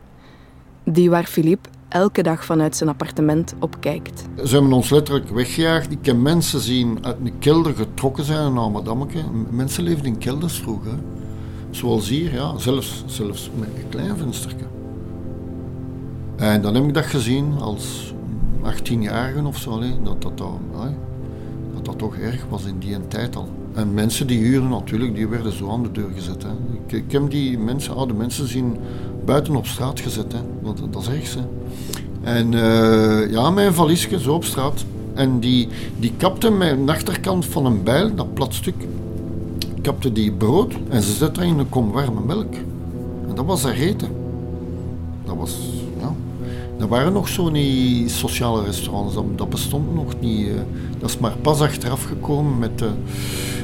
Die 0.83 1.09
waar 1.09 1.23
Philippe 1.25 1.69
elke 1.89 2.23
dag 2.23 2.45
vanuit 2.45 2.75
zijn 2.75 2.89
appartement 2.89 3.53
op 3.59 3.79
kijkt. 3.79 4.23
Ze 4.45 4.53
hebben 4.53 4.73
ons 4.73 4.89
letterlijk 4.89 5.29
weggejaagd. 5.29 5.91
Ik 5.91 6.05
heb 6.05 6.17
mensen 6.17 6.59
zien 6.59 6.97
uit 7.01 7.15
een 7.23 7.39
kelder 7.39 7.73
getrokken 7.73 8.23
zijn 8.23 8.53
naar 8.53 8.71
Madammeke. 8.71 9.23
Mensen 9.49 9.83
leefden 9.83 10.05
in 10.05 10.17
kelders 10.17 10.59
vroeger. 10.59 10.93
Zoals 11.69 12.09
hier, 12.09 12.33
ja, 12.33 12.57
zelfs, 12.57 13.03
zelfs 13.05 13.49
met 13.59 13.69
een 13.75 13.89
klein 13.89 14.17
venstertje. 14.17 14.65
En 16.35 16.61
dan 16.61 16.75
heb 16.75 16.83
ik 16.83 16.93
dat 16.93 17.05
gezien 17.05 17.53
als 17.59 18.13
18-jarige 18.63 19.45
of 19.45 19.57
zo, 19.57 19.79
dat, 19.79 20.21
dat, 20.21 20.37
dat, 20.37 20.37
dat 21.73 21.85
dat 21.85 21.97
toch 21.97 22.17
erg 22.17 22.45
was 22.49 22.65
in 22.65 22.79
die 22.79 23.07
tijd 23.07 23.35
al. 23.35 23.49
En 23.73 23.93
mensen 23.93 24.27
die 24.27 24.39
huurden 24.39 24.69
natuurlijk, 24.69 25.15
die 25.15 25.27
werden 25.27 25.51
zo 25.51 25.69
aan 25.69 25.83
de 25.83 25.91
deur 25.91 26.09
gezet. 26.13 26.43
Hè. 26.43 26.49
Ik, 26.73 26.91
ik 26.91 27.11
heb 27.11 27.29
die 27.29 27.59
mensen, 27.59 27.95
oude 27.95 28.13
mensen 28.13 28.47
zien 28.47 28.77
buiten 29.27 29.55
op 29.55 29.65
straat 29.67 29.99
gezet. 29.99 30.35
Want 30.61 30.81
dat 30.91 31.09
is. 31.21 31.35
Hè. 31.35 31.41
En 32.21 32.53
eh, 32.53 33.31
ja, 33.31 33.49
mijn 33.49 33.73
valiesje 33.73 34.19
zo 34.19 34.33
op 34.33 34.43
straat. 34.43 34.85
En 35.13 35.39
die, 35.39 35.67
die 35.99 36.13
kapte 36.17 36.57
de 36.85 36.91
achterkant 36.91 37.45
van 37.45 37.65
een 37.65 37.83
bijl, 37.83 38.15
dat 38.15 38.33
plat 38.33 38.53
stuk, 38.53 38.75
kapte 39.81 40.11
die 40.11 40.31
brood 40.31 40.73
en 40.89 41.01
ze 41.01 41.11
zette 41.11 41.39
dat 41.39 41.49
in 41.49 41.59
een 41.59 41.69
kom 41.69 41.91
warme 41.91 42.21
melk. 42.25 42.53
En 43.27 43.35
dat 43.35 43.45
was 43.45 43.63
haar 43.63 43.73
eten. 43.73 44.09
Dat 45.25 45.35
was, 45.35 45.57
ja. 45.99 46.13
Er 46.79 46.87
waren 46.87 47.13
nog 47.13 47.27
zo 47.27 47.49
niet 47.49 48.11
sociale 48.11 48.63
restaurants, 48.63 49.13
dat, 49.13 49.23
dat 49.35 49.49
bestond 49.49 49.95
nog 49.95 50.19
niet. 50.19 50.47
eh. 50.47 50.53
Dat 50.99 51.09
is 51.09 51.17
maar 51.17 51.35
pas 51.41 51.61
achteraf 51.61 52.03
gekomen 52.03 52.59
met, 52.59 52.81
eh, 52.81 52.87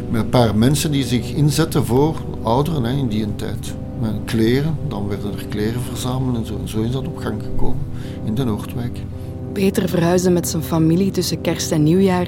met 0.10 0.22
een 0.22 0.30
paar 0.30 0.56
mensen 0.56 0.92
die 0.92 1.04
zich 1.06 1.34
inzetten 1.34 1.86
voor 1.86 2.16
ouderen 2.42 2.84
hè, 2.84 2.92
in 2.92 3.08
die 3.08 3.36
tijd. 3.36 3.74
Met 4.04 4.14
kleren, 4.26 4.78
dan 4.88 5.08
werden 5.08 5.32
er 5.32 5.46
kleren 5.48 5.82
verzameld 5.82 6.38
en 6.38 6.46
zo. 6.46 6.58
En 6.62 6.70
zo 6.70 6.82
is 6.82 6.92
dat 6.92 7.08
op 7.08 7.18
gang 7.18 7.44
gekomen 7.44 7.86
in 8.24 8.36
de 8.36 8.44
Noordwijk. 8.44 9.00
Peter 9.52 9.90
verhuisde 9.90 10.30
met 10.30 10.48
zijn 10.48 10.64
familie 10.64 11.12
tussen 11.12 11.42
kerst 11.42 11.72
en 11.72 11.84
nieuwjaar 11.84 12.28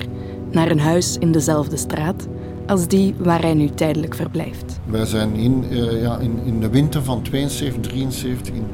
naar 0.51 0.71
een 0.71 0.79
huis 0.79 1.17
in 1.17 1.31
dezelfde 1.31 1.77
straat 1.77 2.27
als 2.67 2.87
die 2.87 3.15
waar 3.17 3.41
hij 3.41 3.53
nu 3.53 3.69
tijdelijk 3.69 4.15
verblijft. 4.15 4.79
Wij 4.85 5.05
zijn 5.05 5.35
in, 5.35 5.65
eh, 5.69 6.01
ja, 6.01 6.17
in, 6.17 6.39
in 6.45 6.59
de 6.59 6.69
winter 6.69 7.03
van 7.03 7.21
72, 7.21 7.81
73 7.81 8.53
in 8.53 8.65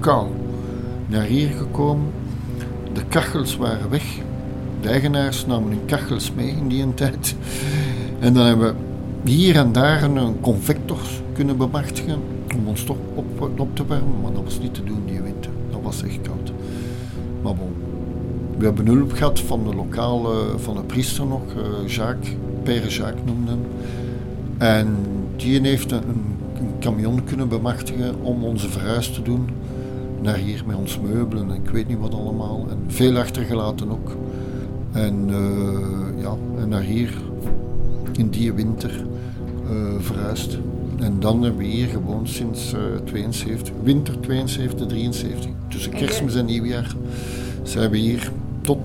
kou 0.00 0.26
naar 1.06 1.24
hier 1.24 1.48
gekomen. 1.48 2.06
De 2.92 3.04
kachels 3.08 3.56
waren 3.56 3.90
weg. 3.90 4.04
De 4.80 4.88
eigenaars 4.88 5.46
namen 5.46 5.68
hun 5.68 5.84
kachels 5.86 6.32
mee 6.32 6.48
in 6.48 6.68
die 6.68 6.94
tijd. 6.94 7.34
En 8.18 8.32
dan 8.32 8.46
hebben 8.46 8.66
we 8.74 8.89
hier 9.24 9.56
en 9.56 9.72
daar 9.72 10.02
een 10.02 10.40
convector 10.40 10.98
kunnen 11.32 11.56
bemachtigen 11.56 12.18
om 12.56 12.68
ons 12.68 12.84
toch 12.84 12.96
op, 13.14 13.50
op 13.58 13.76
te 13.76 13.86
warmen. 13.86 14.20
Maar 14.22 14.32
dat 14.32 14.44
was 14.44 14.58
niet 14.58 14.74
te 14.74 14.84
doen 14.84 15.02
die 15.06 15.22
winter. 15.22 15.50
Dat 15.70 15.80
was 15.82 16.02
echt 16.02 16.20
koud. 16.20 16.52
Maar 17.42 17.54
bon. 17.54 17.72
We 18.58 18.64
hebben 18.64 18.86
hulp 18.86 19.12
gehad 19.12 19.40
van 19.40 19.64
de 19.64 19.74
lokale, 19.74 20.58
van 20.58 20.74
de 20.74 20.82
priester 20.82 21.26
nog, 21.26 21.42
eh, 21.56 21.88
Jacques, 21.88 22.34
Père 22.62 22.88
Jacques 22.88 23.24
noemde 23.24 23.50
hem. 23.50 23.60
En 24.58 24.96
die 25.36 25.60
heeft 25.60 25.92
een, 25.92 26.02
een 26.54 26.72
camion 26.80 27.24
kunnen 27.24 27.48
bemachtigen 27.48 28.14
om 28.22 28.44
onze 28.44 28.68
verhuis 28.68 29.12
te 29.12 29.22
doen 29.22 29.48
naar 30.22 30.36
hier 30.36 30.62
met 30.66 30.76
ons 30.76 31.00
meubelen 31.00 31.50
en 31.50 31.54
ik 31.64 31.70
weet 31.70 31.88
niet 31.88 31.98
wat 31.98 32.14
allemaal. 32.14 32.66
En 32.70 32.78
veel 32.86 33.16
achtergelaten 33.16 33.90
ook. 33.90 34.16
En 34.92 35.24
eh, 35.28 36.22
ja, 36.22 36.34
en 36.58 36.68
naar 36.68 36.82
hier 36.82 37.14
in 38.20 38.30
die 38.30 38.52
winter 38.52 39.06
eh, 39.70 39.76
verhuisd. 39.98 40.58
En 40.98 41.20
dan 41.20 41.42
hebben 41.42 41.60
we 41.60 41.66
hier 41.66 41.86
gewoond 41.86 42.28
sinds 42.28 42.72
eh 42.72 42.80
72, 43.04 43.74
winter 43.82 44.20
72, 44.20 44.86
73. 44.86 45.50
Tussen 45.68 45.92
kerstmis 45.92 46.34
en 46.34 46.44
nieuwjaar 46.44 46.94
zijn 47.62 47.90
we 47.90 47.96
hier 47.96 48.32
tot, 48.60 48.78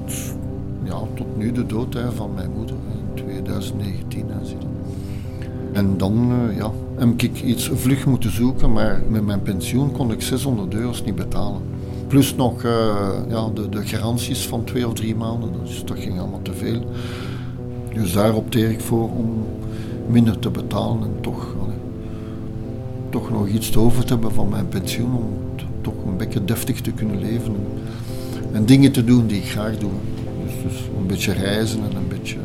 ja, 0.83 0.99
tot 1.15 1.37
nu 1.37 1.51
de 1.51 1.65
dood 1.65 1.93
hè, 1.93 2.11
van 2.11 2.33
mijn 2.35 2.51
moeder 2.51 2.75
in 2.91 3.23
2019. 3.23 4.25
Hè, 4.27 4.45
zie 4.45 4.57
je. 4.59 4.65
En 5.73 5.97
dan 5.97 6.31
eh, 6.31 6.57
ja, 6.57 6.71
heb 6.95 7.21
ik 7.21 7.41
iets 7.41 7.69
vlug 7.73 8.05
moeten 8.05 8.31
zoeken, 8.31 8.71
maar 8.71 9.01
met 9.09 9.25
mijn 9.25 9.41
pensioen 9.41 9.91
kon 9.91 10.11
ik 10.11 10.21
600 10.21 10.73
euro's 10.73 11.03
niet 11.03 11.15
betalen. 11.15 11.61
Plus 12.07 12.35
nog 12.35 12.63
eh, 12.63 12.95
ja, 13.27 13.49
de, 13.53 13.69
de 13.69 13.85
garanties 13.85 14.47
van 14.47 14.63
twee 14.63 14.87
of 14.87 14.93
drie 14.93 15.15
maanden, 15.15 15.49
dus 15.63 15.85
dat 15.85 15.99
ging 15.99 16.19
allemaal 16.19 16.41
te 16.41 16.53
veel. 16.53 16.81
Dus 17.95 18.13
daar 18.13 18.35
opteer 18.35 18.69
ik 18.69 18.79
voor 18.79 19.09
om 19.09 19.45
minder 20.07 20.39
te 20.39 20.49
betalen 20.49 21.01
en 21.01 21.21
toch, 21.21 21.55
allee, 21.61 21.75
toch 23.09 23.31
nog 23.31 23.47
iets 23.47 23.77
over 23.77 24.05
te 24.05 24.13
hebben 24.13 24.31
van 24.31 24.49
mijn 24.49 24.67
pensioen, 24.67 25.13
om 25.15 25.33
toch 25.81 25.93
een 26.05 26.17
beetje 26.17 26.45
deftig 26.45 26.81
te 26.81 26.91
kunnen 26.91 27.19
leven. 27.19 27.55
En, 27.55 28.55
en 28.55 28.65
dingen 28.65 28.91
te 28.91 29.03
doen 29.03 29.27
die 29.27 29.37
ik 29.37 29.49
graag 29.49 29.77
doe. 29.77 29.91
Dus, 30.45 30.53
dus 30.63 30.81
een 30.97 31.07
beetje 31.07 31.33
reizen 31.33 31.79
en 31.89 31.95
een 31.95 32.07
beetje... 32.07 32.37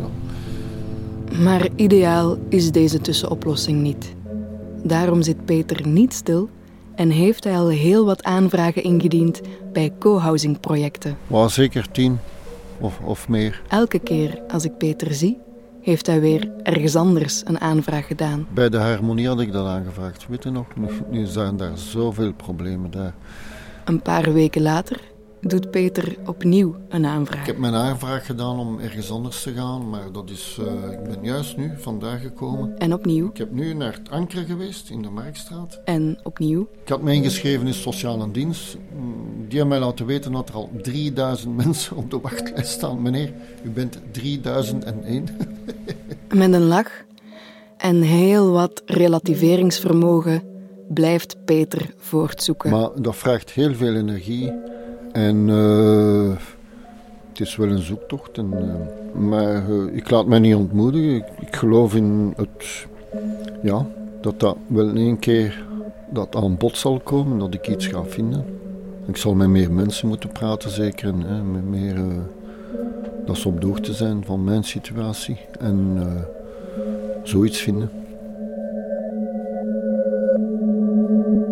ja, 0.00 1.42
Maar 1.42 1.68
ideaal 1.76 2.38
is 2.48 2.70
deze 2.70 3.00
tussenoplossing 3.00 3.82
niet. 3.82 4.14
Daarom 4.82 5.22
zit 5.22 5.44
Peter 5.44 5.88
niet 5.88 6.12
stil 6.12 6.48
en 6.94 7.10
heeft 7.10 7.44
hij 7.44 7.56
al 7.56 7.68
heel 7.68 8.04
wat 8.04 8.22
aanvragen 8.22 8.82
ingediend 8.82 9.40
bij 9.72 9.92
co-housing 9.98 10.60
projecten. 10.60 11.16
Maar 11.26 11.50
zeker 11.50 11.90
tien 11.90 12.18
of, 12.80 12.98
of 13.04 13.28
meer. 13.28 13.62
Elke 13.68 13.98
keer 13.98 14.42
als 14.48 14.64
ik 14.64 14.76
Peter 14.78 15.14
zie, 15.14 15.38
heeft 15.80 16.06
hij 16.06 16.20
weer 16.20 16.50
ergens 16.62 16.96
anders 16.96 17.42
een 17.44 17.60
aanvraag 17.60 18.06
gedaan. 18.06 18.46
Bij 18.54 18.68
de 18.68 18.76
harmonie 18.76 19.26
had 19.26 19.40
ik 19.40 19.52
dat 19.52 19.66
aangevraagd. 19.66 20.26
Weet 20.28 20.42
je 20.42 20.50
nog? 20.50 20.66
Nu, 20.76 20.86
nu 21.10 21.26
zijn 21.26 21.56
daar 21.56 21.78
zoveel 21.78 22.32
problemen 22.32 22.90
daar. 22.90 23.14
Een 23.84 24.02
paar 24.02 24.32
weken 24.32 24.62
later 24.62 25.00
doet 25.46 25.70
Peter 25.70 26.16
opnieuw 26.26 26.74
een 26.88 27.04
Ik 27.04 27.10
aanvraag. 27.10 27.46
heb 27.46 27.58
mijn 27.58 27.74
aanvraag 27.74 28.26
gedaan 28.26 28.58
om 28.58 28.78
ergens 28.78 29.10
anders 29.10 29.42
te 29.42 29.52
gaan, 29.52 29.88
maar 29.90 30.12
dat 30.12 30.30
is, 30.30 30.58
eh, 30.60 30.92
ik 30.92 31.02
ben 31.02 31.18
juist 31.22 31.56
nu 31.56 31.72
vandaag 31.78 32.20
gekomen. 32.22 32.78
En 32.78 32.92
opnieuw 32.92 33.28
Ik 33.28 33.36
heb 33.36 33.52
nu 33.52 33.74
naar 33.74 33.92
het 33.92 34.10
Anker 34.10 34.44
geweest 34.44 34.90
in 34.90 35.02
de 35.02 35.10
Marktstraat. 35.10 35.80
en 35.84 36.18
opnieuw. 36.22 36.68
Ik 36.82 36.88
had 36.88 37.02
me 37.02 37.12
ingeschreven 37.12 37.66
in 37.66 37.74
sociale 37.74 38.30
dienst. 38.30 38.76
Die 39.48 39.58
hebben 39.58 39.78
mij 39.78 39.86
laten 39.88 40.06
weten 40.06 40.32
dat 40.32 40.48
er 40.48 40.54
al 40.54 40.70
3000 40.82 41.56
mensen 41.64 41.96
op 41.96 42.10
de 42.10 42.20
wachtlijst 42.20 42.70
staan. 42.70 43.02
Meneer, 43.02 43.32
u 43.64 43.70
bent 43.70 43.98
3001. 44.10 45.24
Met 46.34 46.52
een 46.52 46.66
lach 46.66 46.90
en 47.76 48.02
heel 48.02 48.50
wat 48.50 48.82
relativeringsvermogen 48.86 50.42
blijft 50.88 51.44
Peter 51.44 51.94
voortzoeken. 51.96 52.70
Maar 52.70 52.88
dat 53.02 53.16
vraagt 53.16 53.50
heel 53.50 53.74
veel 53.74 53.94
energie. 53.94 54.52
En 55.14 55.48
eh, 55.48 56.36
het 57.28 57.40
is 57.40 57.56
wel 57.56 57.68
een 57.68 57.82
zoektocht. 57.82 58.38
Eh, 58.38 58.44
maar 59.14 59.70
eh, 59.70 59.96
ik 59.96 60.10
laat 60.10 60.26
mij 60.26 60.38
niet 60.38 60.54
ontmoedigen. 60.54 61.14
Ik, 61.14 61.24
ik 61.40 61.56
geloof 61.56 61.94
in 61.94 62.32
het, 62.36 62.86
ja, 63.62 63.86
dat 64.20 64.40
dat 64.40 64.56
wel 64.66 64.88
in 64.88 64.96
één 64.96 65.18
keer 65.18 65.64
dat 66.10 66.36
aan 66.36 66.56
bod 66.56 66.76
zal 66.76 67.00
komen, 67.00 67.38
dat 67.38 67.54
ik 67.54 67.68
iets 67.68 67.86
ga 67.86 68.04
vinden. 68.04 68.44
Ik 69.06 69.16
zal 69.16 69.34
met 69.34 69.48
meer 69.48 69.72
mensen 69.72 70.08
moeten 70.08 70.32
praten, 70.32 70.70
zeker. 70.70 71.08
En, 71.08 71.20
hè, 71.20 71.42
met 71.42 71.68
meer, 71.68 71.96
dat 73.26 73.36
ze 73.36 73.48
op 73.48 73.60
de 73.60 73.66
hoogte 73.66 73.92
zijn 73.92 74.24
van 74.24 74.44
mijn 74.44 74.64
situatie. 74.64 75.38
En 75.60 75.98
zoiets 77.22 77.58
vinden. 77.60 77.90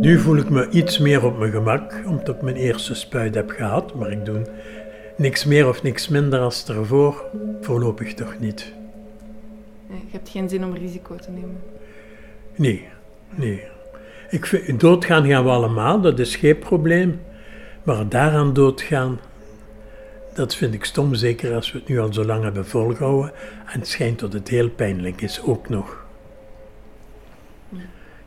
Nu 0.03 0.19
voel 0.19 0.37
ik 0.37 0.51
me 0.51 0.69
iets 0.69 0.99
meer 0.99 1.25
op 1.25 1.39
mijn 1.39 1.53
gemak, 1.53 2.03
omdat 2.07 2.35
ik 2.35 2.43
mijn 2.43 2.57
eerste 2.57 2.95
spuit 2.95 3.35
heb 3.35 3.51
gehad, 3.51 3.95
maar 3.95 4.11
ik 4.11 4.25
doe 4.25 4.43
niks 5.17 5.45
meer 5.45 5.69
of 5.69 5.83
niks 5.83 6.09
minder 6.09 6.41
als 6.41 6.69
ervoor. 6.69 7.25
Voorlopig 7.61 8.15
toch 8.15 8.39
niet. 8.39 8.73
Je 9.89 9.95
hebt 10.11 10.29
geen 10.29 10.49
zin 10.49 10.65
om 10.65 10.75
risico 10.75 11.17
te 11.17 11.31
nemen. 11.31 11.63
Nee, 12.57 12.89
nee. 13.35 13.63
Ik 14.31 14.47
vind, 14.47 14.81
doodgaan 14.81 15.27
gaan 15.27 15.45
we 15.45 15.51
allemaal, 15.51 16.01
dat 16.01 16.19
is 16.19 16.37
geen 16.37 16.59
probleem. 16.59 17.21
Maar 17.83 18.09
daaraan 18.09 18.53
doodgaan, 18.53 19.21
dat 20.35 20.55
vind 20.55 20.75
ik 20.75 20.85
stom, 20.85 21.15
zeker 21.15 21.55
als 21.55 21.73
we 21.73 21.79
het 21.79 21.89
nu 21.89 22.01
al 22.01 22.13
zo 22.13 22.25
lang 22.25 22.43
hebben 22.43 22.67
volgehouden. 22.67 23.33
En 23.73 23.79
het 23.79 23.89
schijnt 23.89 24.19
dat 24.19 24.33
het 24.33 24.49
heel 24.49 24.71
pijnlijk 24.71 25.21
is, 25.21 25.43
ook 25.43 25.69
nog. 25.69 26.02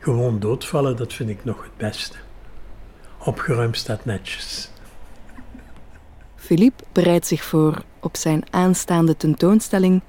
Gewoon 0.06 0.38
doodvallen, 0.38 0.96
dat 0.96 1.12
vind 1.12 1.30
ik 1.30 1.44
nog 1.44 1.62
het 1.62 1.76
beste. 1.76 2.16
Opgeruimd 3.18 3.76
staat 3.76 4.04
netjes. 4.04 4.70
Philippe 6.36 6.84
bereidt 6.92 7.26
zich 7.26 7.44
voor 7.44 7.82
op 8.00 8.16
zijn 8.16 8.44
aanstaande 8.50 9.16
tentoonstelling 9.16 10.00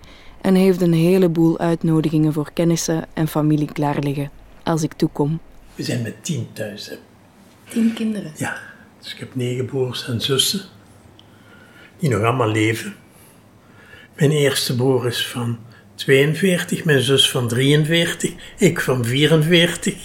en 0.41 0.55
heeft 0.55 0.81
een 0.81 0.93
heleboel 0.93 1.59
uitnodigingen 1.59 2.33
voor 2.33 2.51
kennissen 2.53 3.05
en 3.13 3.27
familie 3.27 3.71
klaar 3.71 3.99
liggen 3.99 4.31
als 4.63 4.83
ik 4.83 4.93
toekom. 4.93 5.39
We 5.75 5.83
zijn 5.83 6.01
met 6.01 6.23
tien 6.23 6.47
thuis. 6.53 6.89
Hè. 6.89 6.95
Tien 7.69 7.93
kinderen? 7.93 8.31
Ja, 8.35 8.57
dus 8.99 9.13
ik 9.13 9.19
heb 9.19 9.35
negen 9.35 9.65
broers 9.65 10.07
en 10.07 10.21
zussen 10.21 10.61
die 11.99 12.09
nog 12.09 12.21
allemaal 12.21 12.51
leven. 12.51 12.95
Mijn 14.15 14.31
eerste 14.31 14.75
broer 14.75 15.07
is 15.07 15.27
van 15.27 15.59
42, 15.97 16.83
mijn 16.83 17.01
zus 17.01 17.31
van 17.31 17.47
43, 17.47 18.33
ik 18.57 18.79
van 18.79 19.05
44. 19.05 19.95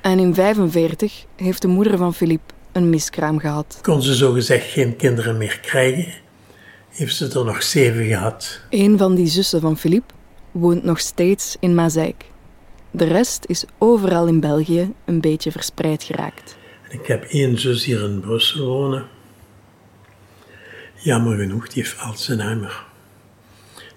En 0.00 0.18
in 0.18 0.34
45 0.34 1.24
heeft 1.36 1.62
de 1.62 1.68
moeder 1.68 1.98
van 1.98 2.14
Philippe 2.14 2.54
een 2.72 2.90
miskraam 2.90 3.38
gehad. 3.38 3.78
Kon 3.82 4.02
ze 4.02 4.14
zogezegd 4.14 4.70
geen 4.70 4.96
kinderen 4.96 5.36
meer 5.36 5.60
krijgen, 5.60 6.12
heeft 6.90 7.16
ze 7.16 7.38
er 7.38 7.44
nog 7.44 7.62
zeven 7.62 8.04
gehad. 8.04 8.60
Een 8.70 8.98
van 8.98 9.14
die 9.14 9.26
zussen 9.26 9.60
van 9.60 9.78
Philippe 9.78 10.14
woont 10.50 10.82
nog 10.82 11.00
steeds 11.00 11.56
in 11.60 11.74
Mazeik. 11.74 12.24
De 12.90 13.04
rest 13.04 13.44
is 13.46 13.64
overal 13.78 14.26
in 14.26 14.40
België 14.40 14.92
een 15.04 15.20
beetje 15.20 15.52
verspreid 15.52 16.02
geraakt. 16.02 16.56
Ik 16.88 17.06
heb 17.06 17.24
één 17.24 17.58
zus 17.58 17.84
hier 17.84 18.04
in 18.04 18.20
Brussel 18.20 18.66
wonen. 18.66 19.06
Jammer 20.94 21.38
genoeg, 21.38 21.68
die 21.68 21.82
heeft 21.82 21.98
Alzheimer. 21.98 22.90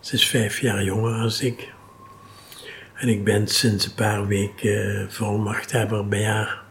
Ze 0.05 0.13
is 0.13 0.27
vijf 0.27 0.59
jaar 0.59 0.83
jonger 0.83 1.21
als 1.21 1.41
ik. 1.41 1.74
En 2.93 3.07
ik 3.07 3.24
ben 3.24 3.47
sinds 3.47 3.85
een 3.85 3.93
paar 3.93 4.27
weken 4.27 5.12
volmachthebber 5.12 6.07
bij 6.07 6.25
haar. 6.25 6.63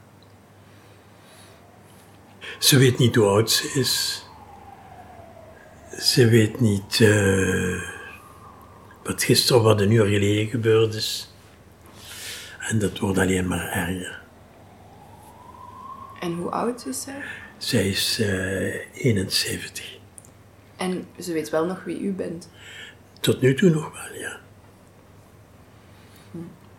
Ze 2.59 2.79
weet 2.79 2.99
niet 2.99 3.15
hoe 3.15 3.27
oud 3.27 3.51
ze 3.51 3.71
is. 3.75 4.25
Ze 5.99 6.29
weet 6.29 6.61
niet 6.61 6.99
uh, 6.99 7.83
wat 9.03 9.23
gisteren 9.23 9.61
of 9.61 9.67
wat 9.67 9.81
een 9.81 9.91
uur 9.91 10.07
geleden 10.07 10.47
gebeurd 10.47 10.95
is. 10.95 11.35
En 12.59 12.79
dat 12.79 12.99
wordt 12.99 13.19
alleen 13.19 13.47
maar 13.47 13.69
erger. 13.69 14.23
En 16.21 16.33
hoe 16.33 16.51
oud 16.51 16.87
is 16.87 17.03
zij? 17.03 17.23
Zij 17.59 17.89
is 17.89 18.21
uh, 18.21 18.75
71. 18.93 19.99
En 20.77 21.07
ze 21.21 21.33
weet 21.33 21.51
wel 21.51 21.67
nog 21.67 21.85
wie 21.85 22.01
u 22.01 22.13
bent? 22.13 22.49
Tot 23.25 23.41
nu 23.41 23.55
toe 23.55 23.71
nog 23.71 23.93
wel, 23.93 24.21
ja. 24.21 24.41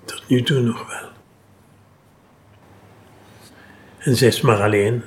Tot 0.05 0.27
nu 0.27 0.43
toe 0.43 0.59
nog 0.59 0.87
wel. 0.87 1.09
En 3.97 4.15
zij 4.15 4.27
is 4.27 4.41
maar 4.41 4.61
alleen. 4.61 5.03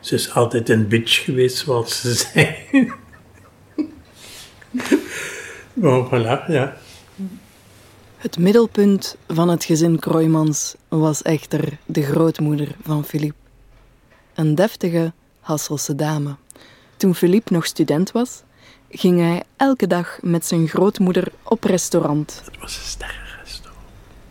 Ze 0.00 0.14
is 0.14 0.34
altijd 0.34 0.68
een 0.68 0.88
bitch 0.88 1.24
geweest, 1.24 1.56
zoals 1.56 2.00
ze 2.00 2.14
zei. 2.24 2.92
maar 5.72 6.06
voilà, 6.06 6.46
ja. 6.46 6.76
Het 8.16 8.38
middelpunt 8.38 9.16
van 9.28 9.48
het 9.48 9.64
gezin 9.64 9.98
Kroijmans 9.98 10.74
was 10.88 11.22
echter 11.22 11.78
de 11.86 12.02
grootmoeder 12.02 12.68
van 12.82 13.04
Philippe. 13.04 13.38
Een 14.34 14.54
deftige 14.54 15.12
Hasselse 15.40 15.94
dame. 15.94 16.36
Toen 16.96 17.14
Philippe 17.14 17.52
nog 17.52 17.66
student 17.66 18.12
was, 18.12 18.42
ging 18.92 19.20
hij 19.20 19.42
elke 19.56 19.86
dag 19.86 20.18
met 20.22 20.46
zijn 20.46 20.68
grootmoeder 20.68 21.28
op 21.42 21.64
restaurant. 21.64 22.42
Het 22.44 22.60
was 22.60 22.76
een 22.76 22.82
sterrenrestaurant. 22.82 23.86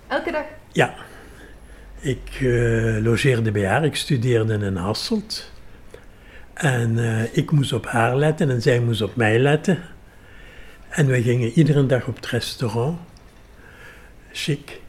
Elke 0.08 0.32
dag? 0.32 0.46
Ja. 0.72 0.94
Ik 2.00 2.40
uh, 2.40 3.04
logeerde 3.04 3.52
bij 3.52 3.68
haar, 3.68 3.86
ik 3.86 3.96
studeerde 3.96 4.54
in 4.54 4.76
Hasselt. 4.76 5.52
En 6.54 6.98
uh, 6.98 7.36
ik 7.38 7.52
moest 7.52 7.74
op 7.74 7.86
haar 7.86 8.16
letten 8.16 8.50
en 8.50 8.62
zij 8.62 8.80
moest 8.80 9.02
op 9.02 9.16
mij 9.16 9.40
letten. 9.40 9.80
En 10.90 11.08
we 11.08 11.22
gingen 11.22 11.52
iedere 11.52 11.86
dag 11.86 12.08
op 12.08 12.16
het 12.16 12.26
restaurant. 12.26 13.00
Chic. 14.32 14.80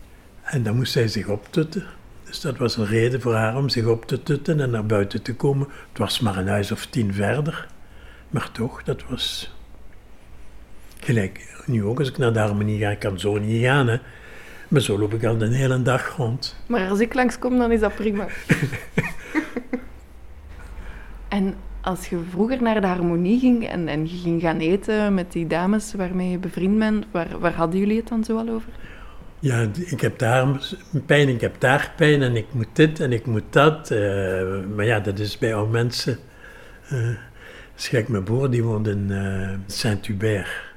En 0.43 0.63
dan 0.63 0.77
moest 0.77 0.93
zij 0.93 1.09
zich 1.09 1.27
optutten. 1.29 1.85
Dus 2.25 2.41
dat 2.41 2.57
was 2.57 2.77
een 2.77 2.87
reden 2.87 3.21
voor 3.21 3.35
haar 3.35 3.57
om 3.57 3.69
zich 3.69 3.87
op 3.87 4.07
te 4.07 4.23
tutten 4.23 4.61
en 4.61 4.71
naar 4.71 4.87
buiten 4.87 5.23
te 5.23 5.35
komen. 5.35 5.69
Het 5.89 5.99
was 5.99 6.21
maar 6.21 6.37
een 6.37 6.49
huis 6.49 6.73
of 6.73 6.87
tien 6.87 7.15
verder. 7.15 7.69
Maar 8.31 8.51
toch, 8.53 8.83
dat 8.83 9.03
was 9.09 9.55
gelijk. 11.05 11.63
Nu 11.67 11.85
ook, 11.85 11.99
als 11.99 12.09
ik 12.09 12.19
naar 12.19 12.33
de 12.33 12.39
harmonie 12.39 12.79
ga, 12.79 12.91
ik 12.91 12.99
kan 12.99 13.19
zo 13.19 13.39
niet 13.39 13.65
gaan. 13.65 13.89
Hè. 13.89 13.97
Maar 14.69 14.81
zo 14.81 14.99
loop 14.99 15.15
ik 15.15 15.25
al 15.25 15.39
de 15.39 15.55
hele 15.55 15.83
dag 15.83 16.17
rond. 16.17 16.57
Maar 16.67 16.89
als 16.89 17.01
ik 17.01 17.15
langskom, 17.15 17.59
dan 17.59 17.73
is 17.73 17.81
dat 17.81 17.95
prima. 17.95 18.27
en 21.29 21.55
als 21.81 22.09
je 22.09 22.21
vroeger 22.31 22.63
naar 22.63 22.81
de 22.81 22.87
harmonie 22.87 23.39
ging 23.39 23.69
en, 23.69 23.89
en 23.89 24.09
je 24.09 24.17
ging 24.17 24.41
gaan 24.41 24.59
eten 24.59 25.15
met 25.15 25.33
die 25.33 25.47
dames 25.47 25.95
waarmee 25.95 26.31
je 26.31 26.39
bevriend 26.39 26.79
bent, 26.79 27.07
waar, 27.11 27.39
waar 27.39 27.53
hadden 27.53 27.81
jullie 27.81 27.97
het 27.97 28.09
dan 28.09 28.25
zo 28.25 28.37
al 28.37 28.49
over? 28.49 28.73
Ja, 29.39 29.69
ik 29.75 30.01
heb 30.01 30.19
daar 30.19 30.75
pijn, 31.07 31.29
ik 31.29 31.41
heb 31.41 31.55
daar 31.59 31.93
pijn 31.97 32.23
en 32.23 32.37
ik 32.37 32.47
moet 32.51 32.69
dit 32.73 33.01
en 33.01 33.13
ik 33.13 33.27
moet 33.27 33.43
dat. 33.51 33.91
Uh, 33.91 33.99
maar 34.77 34.85
ja, 34.85 35.01
dat 35.01 35.19
is 35.19 35.39
bij 35.39 35.55
oude 35.55 35.73
mensen. 35.73 36.19
Uh, 36.93 37.09
Schrik 37.75 38.09
mijn 38.09 38.23
broer, 38.23 38.51
die 38.51 38.63
woont 38.63 38.87
in 38.87 39.07
uh, 39.11 39.51
Saint-Hubert. 39.67 40.72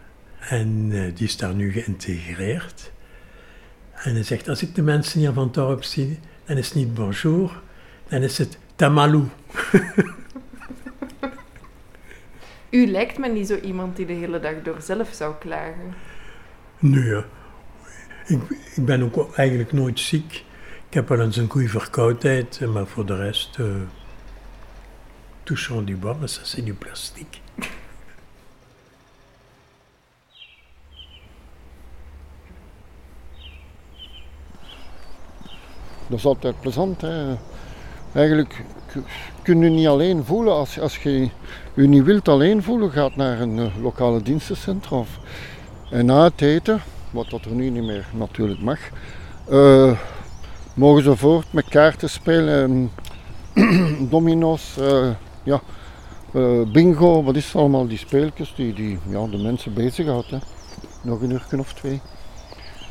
En 0.49 0.89
die 0.89 1.27
is 1.27 1.37
daar 1.37 1.53
nu 1.53 1.71
geïntegreerd. 1.71 2.91
En 3.93 4.13
hij 4.13 4.23
zegt, 4.23 4.47
als 4.47 4.61
ik 4.61 4.75
de 4.75 4.81
mensen 4.81 5.19
hier 5.19 5.33
van 5.33 5.43
het 5.43 5.53
dorp 5.53 5.83
zie, 5.83 6.19
dan 6.45 6.57
is 6.57 6.65
het 6.65 6.75
niet 6.75 6.93
bonjour, 6.93 7.61
dan 8.07 8.21
is 8.21 8.37
het 8.37 8.57
tamalou. 8.75 9.23
U 12.69 12.87
lijkt 12.87 13.17
me 13.17 13.27
niet 13.27 13.47
zo 13.47 13.55
iemand 13.55 13.95
die 13.95 14.05
de 14.05 14.13
hele 14.13 14.39
dag 14.39 14.61
door 14.63 14.81
zelf 14.81 15.09
zou 15.13 15.35
klagen. 15.39 15.93
Nee, 16.79 17.23
ik, 18.25 18.39
ik 18.75 18.85
ben 18.85 19.03
ook 19.03 19.35
eigenlijk 19.35 19.71
nooit 19.71 19.99
ziek. 19.99 20.43
Ik 20.87 20.93
heb 20.93 21.07
wel 21.07 21.21
eens 21.21 21.37
een 21.37 21.49
goede 21.49 21.69
verkoudheid, 21.69 22.59
maar 22.73 22.87
voor 22.87 23.05
de 23.05 23.15
rest... 23.15 23.57
Uh, 23.57 23.75
touchons 25.43 25.85
du 25.85 25.95
bois, 25.95 26.15
maar 26.19 26.29
ça 26.29 26.43
c'est 26.43 26.65
du 26.65 26.73
plastique. 26.73 27.41
Dat 36.07 36.17
is 36.17 36.25
altijd 36.25 36.59
plezant. 36.59 37.01
Hè. 37.01 37.35
Eigenlijk 38.13 38.63
kun 39.41 39.61
je 39.61 39.69
niet 39.69 39.87
alleen 39.87 40.25
voelen 40.25 40.53
als, 40.53 40.79
als 40.79 40.97
je 40.97 41.29
je 41.73 41.87
niet 41.87 42.03
wilt 42.03 42.27
alleen 42.27 42.63
voelen, 42.63 42.91
gaat 42.91 43.15
naar 43.15 43.39
een 43.41 43.57
uh, 43.57 43.65
lokale 43.81 44.21
dienstencentrum. 44.21 45.05
En 45.89 46.05
na 46.05 46.23
het 46.23 46.41
eten 46.41 46.81
wat 47.11 47.29
dat 47.29 47.45
er 47.45 47.51
nu 47.51 47.69
niet 47.69 47.83
meer 47.83 48.05
natuurlijk 48.13 48.61
mag, 48.61 48.79
uh, 49.49 49.99
mogen 50.73 51.03
ze 51.03 51.15
voort 51.15 51.53
met 51.53 51.67
kaarten 51.67 52.09
spelen, 52.09 52.91
domino's, 54.09 54.77
uh, 54.79 55.09
ja, 55.43 55.61
bingo, 56.71 57.23
wat 57.23 57.35
is 57.35 57.45
het 57.45 57.55
allemaal, 57.55 57.87
die 57.87 57.97
speeltjes 57.97 58.53
die, 58.55 58.73
die 58.73 58.99
ja, 59.07 59.27
de 59.27 59.37
mensen 59.37 59.73
bezighouden. 59.73 60.41
Nog 61.01 61.21
een 61.21 61.31
uur 61.31 61.59
of 61.59 61.73
twee. 61.73 62.01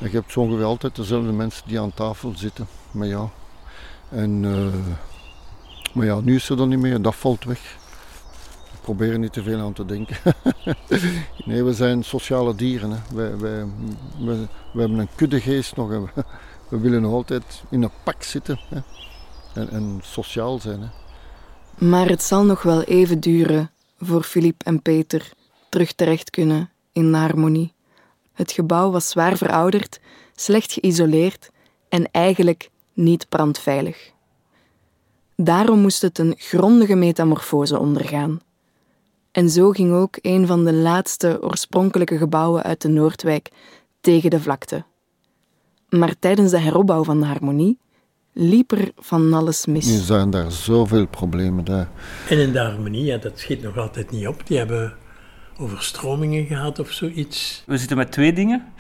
En 0.00 0.11
je 0.11 0.16
hebt 0.16 0.33
zo 0.33 0.40
ongeveer 0.40 0.64
altijd 0.64 0.96
dezelfde 0.96 1.33
mensen 1.33 1.68
die 1.68 1.81
aan 1.81 1.94
tafel 1.94 2.33
zitten. 2.37 2.66
Maar 2.95 3.07
ja, 3.07 3.31
en, 4.09 4.41
maar 5.95 6.07
ja, 6.07 6.21
nu 6.21 6.35
is 6.35 6.45
ze 6.45 6.57
er 6.57 6.67
niet 6.67 6.79
meer, 6.79 7.03
dat 7.03 7.15
valt 7.15 7.45
weg 7.45 7.77
proberen 8.85 9.21
niet 9.21 9.33
te 9.33 9.43
veel 9.43 9.61
aan 9.61 9.73
te 9.73 9.85
denken. 9.85 10.17
nee, 11.45 11.63
we 11.63 11.73
zijn 11.73 12.05
sociale 12.05 12.55
dieren. 12.55 12.91
Hè. 12.91 12.99
Wij, 13.15 13.39
wij, 13.39 13.67
we 14.73 14.81
hebben 14.81 14.99
een 14.99 15.15
kuddegeest 15.15 15.77
nog. 15.77 15.89
We, 16.69 16.79
willen 16.79 17.03
nog 17.03 17.13
altijd 17.13 17.63
in 17.71 17.83
een 17.83 17.91
pak 18.05 18.23
zitten 18.23 18.61
hè. 18.69 18.81
En, 19.55 19.71
en, 19.71 20.01
sociaal 20.03 20.59
zijn. 20.59 20.81
Hè. 20.81 20.89
Maar 21.87 22.09
het 22.09 22.23
zal 22.23 22.45
nog 22.45 22.63
wel 22.63 22.83
even 22.83 23.21
duren 23.21 23.71
voor 23.99 24.23
Filip 24.23 24.63
en 24.63 24.83
Peter 24.83 25.33
terug 25.69 25.93
terecht 25.93 26.31
kunnen 26.31 26.71
in 26.93 27.13
de 27.13 27.19
harmonie. 27.19 27.73
Het 28.33 28.53
gebouw 28.53 28.91
was 28.91 29.09
zwaar 29.09 29.37
verouderd, 29.37 30.01
slecht 30.35 30.73
geïsoleerd 30.73 31.51
en 31.89 32.11
eigenlijk 32.11 32.71
niet 32.95 33.29
brandveilig. 33.29 34.13
Daarom 35.37 35.79
moest 35.79 36.03
het 36.03 36.19
een 36.19 36.35
grondige 36.37 36.95
metamorfose 36.95 37.79
ondergaan. 37.79 38.41
En 39.33 39.51
zo 39.51 39.71
ging 39.71 39.93
ook 39.93 40.19
een 40.21 40.47
van 40.47 40.65
de 40.65 40.73
laatste 40.73 41.39
oorspronkelijke 41.43 42.19
gebouwen 42.19 42.63
uit 42.63 42.83
de 42.83 42.89
Noordwijk 42.89 43.51
tegen 44.01 44.31
de 44.31 44.41
vlakte. 44.41 44.85
Maar 45.89 46.15
tijdens 46.19 46.51
de 46.51 46.59
heropbouw 46.59 47.05
van 47.05 47.21
de 47.21 47.27
harmonie 47.27 47.79
liep 48.33 48.73
er 48.73 48.93
van 48.97 49.33
alles 49.33 49.67
mis. 49.67 49.99
Er 49.99 50.05
zijn 50.05 50.31
daar 50.31 50.53
zoveel 50.53 51.07
problemen 51.07 51.65
daar. 51.65 51.89
En 52.29 52.39
in 52.39 52.53
de 52.53 52.59
harmonie, 52.59 53.05
ja, 53.05 53.17
dat 53.17 53.39
schiet 53.39 53.63
nog 53.63 53.79
altijd 53.79 54.11
niet 54.11 54.27
op. 54.27 54.47
Die 54.47 54.59
hebben 54.59 54.97
overstromingen 55.59 56.47
gehad 56.47 56.79
of 56.79 56.91
zoiets. 56.91 57.63
We 57.67 57.77
zitten 57.77 57.97
met 57.97 58.13
twee 58.13 58.33
dingen. 58.33 58.73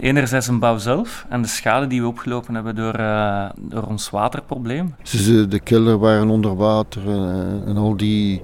Enerzijds 0.00 0.46
een 0.46 0.58
bouw 0.58 0.78
zelf 0.78 1.26
en 1.28 1.42
de 1.42 1.48
schade 1.48 1.86
die 1.86 2.00
we 2.00 2.06
opgelopen 2.06 2.54
hebben 2.54 2.74
door, 2.74 3.00
uh, 3.00 3.50
door 3.58 3.82
ons 3.82 4.10
waterprobleem. 4.10 4.94
De 5.48 5.60
kelder 5.64 5.98
waren 5.98 6.28
onder 6.28 6.56
water 6.56 7.08
en, 7.08 7.62
en 7.66 7.76
al 7.76 7.96
die 7.96 8.42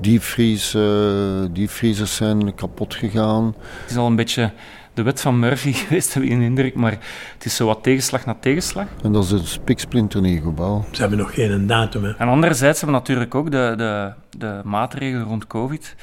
diepvriezen, 0.00 1.52
diepvriezers 1.52 2.16
zijn 2.16 2.54
kapot 2.54 2.94
gegaan. 2.94 3.54
Het 3.80 3.90
is 3.90 3.96
al 3.96 4.06
een 4.06 4.16
beetje 4.16 4.52
de 4.94 5.02
wet 5.02 5.20
van 5.20 5.38
Murphy 5.38 5.72
geweest, 5.82 6.14
heb 6.14 6.22
ik 6.22 6.30
een 6.30 6.40
indruk, 6.40 6.74
maar 6.74 6.98
het 7.34 7.44
is 7.44 7.56
zo 7.56 7.66
wat 7.66 7.82
tegenslag 7.82 8.26
na 8.26 8.36
tegenslag. 8.40 8.86
En 9.02 9.12
dat 9.12 9.24
is 9.24 9.30
een 9.30 9.46
spiksplinternieuw 9.46 10.42
gebouw. 10.42 10.84
Ze 10.90 11.00
hebben 11.00 11.18
nog 11.18 11.34
geen 11.34 11.66
datum. 11.66 12.04
Hè. 12.04 12.12
En 12.16 12.28
anderzijds 12.28 12.80
hebben 12.80 12.96
we 12.96 13.02
natuurlijk 13.02 13.34
ook 13.34 13.50
de, 13.50 13.74
de, 13.76 14.12
de 14.38 14.60
maatregelen 14.64 15.26
rond 15.26 15.46
COVID. 15.46 15.94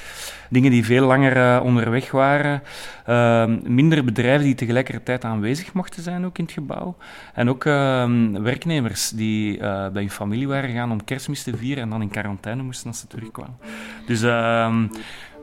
Dingen 0.49 0.71
die 0.71 0.85
veel 0.85 1.05
langer 1.05 1.37
uh, 1.37 1.63
onderweg 1.63 2.11
waren. 2.11 2.61
Uh, 3.09 3.45
minder 3.63 4.03
bedrijven 4.03 4.45
die 4.45 4.55
tegelijkertijd 4.55 5.25
aanwezig 5.25 5.73
mochten 5.73 6.03
zijn 6.03 6.25
ook 6.25 6.37
in 6.37 6.43
het 6.43 6.53
gebouw. 6.53 6.95
En 7.33 7.49
ook 7.49 7.65
uh, 7.65 8.05
werknemers 8.33 9.09
die 9.09 9.55
uh, 9.55 9.61
bij 9.61 10.01
hun 10.01 10.09
familie 10.09 10.47
waren 10.47 10.69
gegaan 10.69 10.91
om 10.91 11.03
kerstmis 11.03 11.43
te 11.43 11.57
vieren 11.57 11.83
en 11.83 11.89
dan 11.89 12.01
in 12.01 12.09
quarantaine 12.09 12.63
moesten 12.63 12.87
als 12.87 12.99
ze 12.99 13.07
terugkwamen. 13.07 13.57
Dus 14.05 14.21
ehm, 14.21 14.87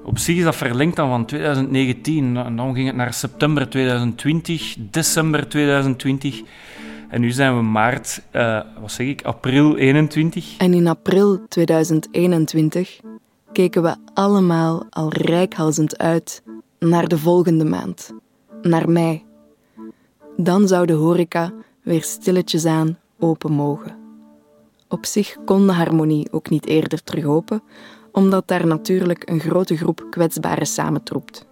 op 0.05 0.19
zich 0.19 0.37
is 0.37 0.45
dat 0.45 0.57
verlengd 0.57 0.97
dan 0.97 1.09
van 1.09 1.25
2019. 1.27 2.37
En 2.37 2.57
dan 2.57 2.75
ging 2.75 2.87
het 2.87 2.97
naar 2.97 3.15
september 3.15 3.69
2020, 3.69 4.77
december 4.79 5.49
2020. 5.49 6.43
En 7.09 7.21
nu 7.21 7.31
zijn 7.31 7.57
we 7.57 7.63
maart, 7.63 8.23
uh, 8.33 8.61
wat 8.81 8.93
zeg 8.93 9.07
ik, 9.07 9.23
april 9.23 9.77
21. 9.77 10.57
En 10.57 10.75
in 10.75 10.87
april 10.87 11.41
2021 11.49 13.01
keken 13.53 13.83
we 13.83 13.97
allemaal 14.15 14.87
al 14.91 15.13
rijkhalzend 15.13 15.99
uit 15.99 16.43
naar 16.79 17.09
de 17.09 17.19
volgende 17.19 17.65
maand, 17.65 18.13
naar 18.63 18.91
mei. 18.91 19.25
Dan 20.37 20.69
zou 20.69 20.87
de 20.87 20.93
horeca 20.93 21.53
weer 21.83 22.03
stilletjes 22.03 22.65
aan 22.65 22.99
open 23.19 23.53
mogen. 23.53 23.97
Op 24.89 25.07
zich 25.07 25.37
kon 25.45 25.67
de 25.67 25.73
harmonie 25.73 26.33
ook 26.33 26.51
niet 26.51 26.67
eerder 26.67 27.05
terug 27.05 27.25
open, 27.25 27.63
omdat 28.19 28.49
daar 28.49 28.67
natuurlijk 28.67 29.31
een 29.31 29.41
grote 29.41 29.77
groep 29.77 30.07
kwetsbaren 30.11 30.67
samentroept. 30.67 31.47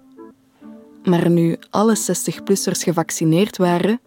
Maar 1.05 1.31
nu 1.31 1.57
alle 1.71 1.97
60-plussers 1.97 2.83
gevaccineerd 2.83 3.57
waren, 3.57 4.01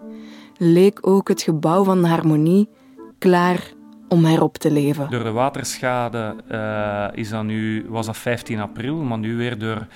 leek 0.58 1.08
ook 1.08 1.28
het 1.28 1.42
gebouw 1.42 1.84
van 1.84 2.04
harmonie 2.04 2.70
klaar 3.18 3.74
om 4.08 4.26
herop 4.26 4.58
te 4.58 4.72
leven. 4.72 5.10
Door 5.10 5.24
de 5.24 5.32
waterschade 5.32 6.36
uh, 6.52 7.08
is 7.14 7.30
dat 7.30 7.44
nu, 7.44 7.86
was 7.90 8.06
dat 8.06 8.18
15 8.18 8.60
april, 8.60 8.96
maar 8.96 9.20
nu 9.20 9.36
weer 9.36 9.58
door 9.58 9.88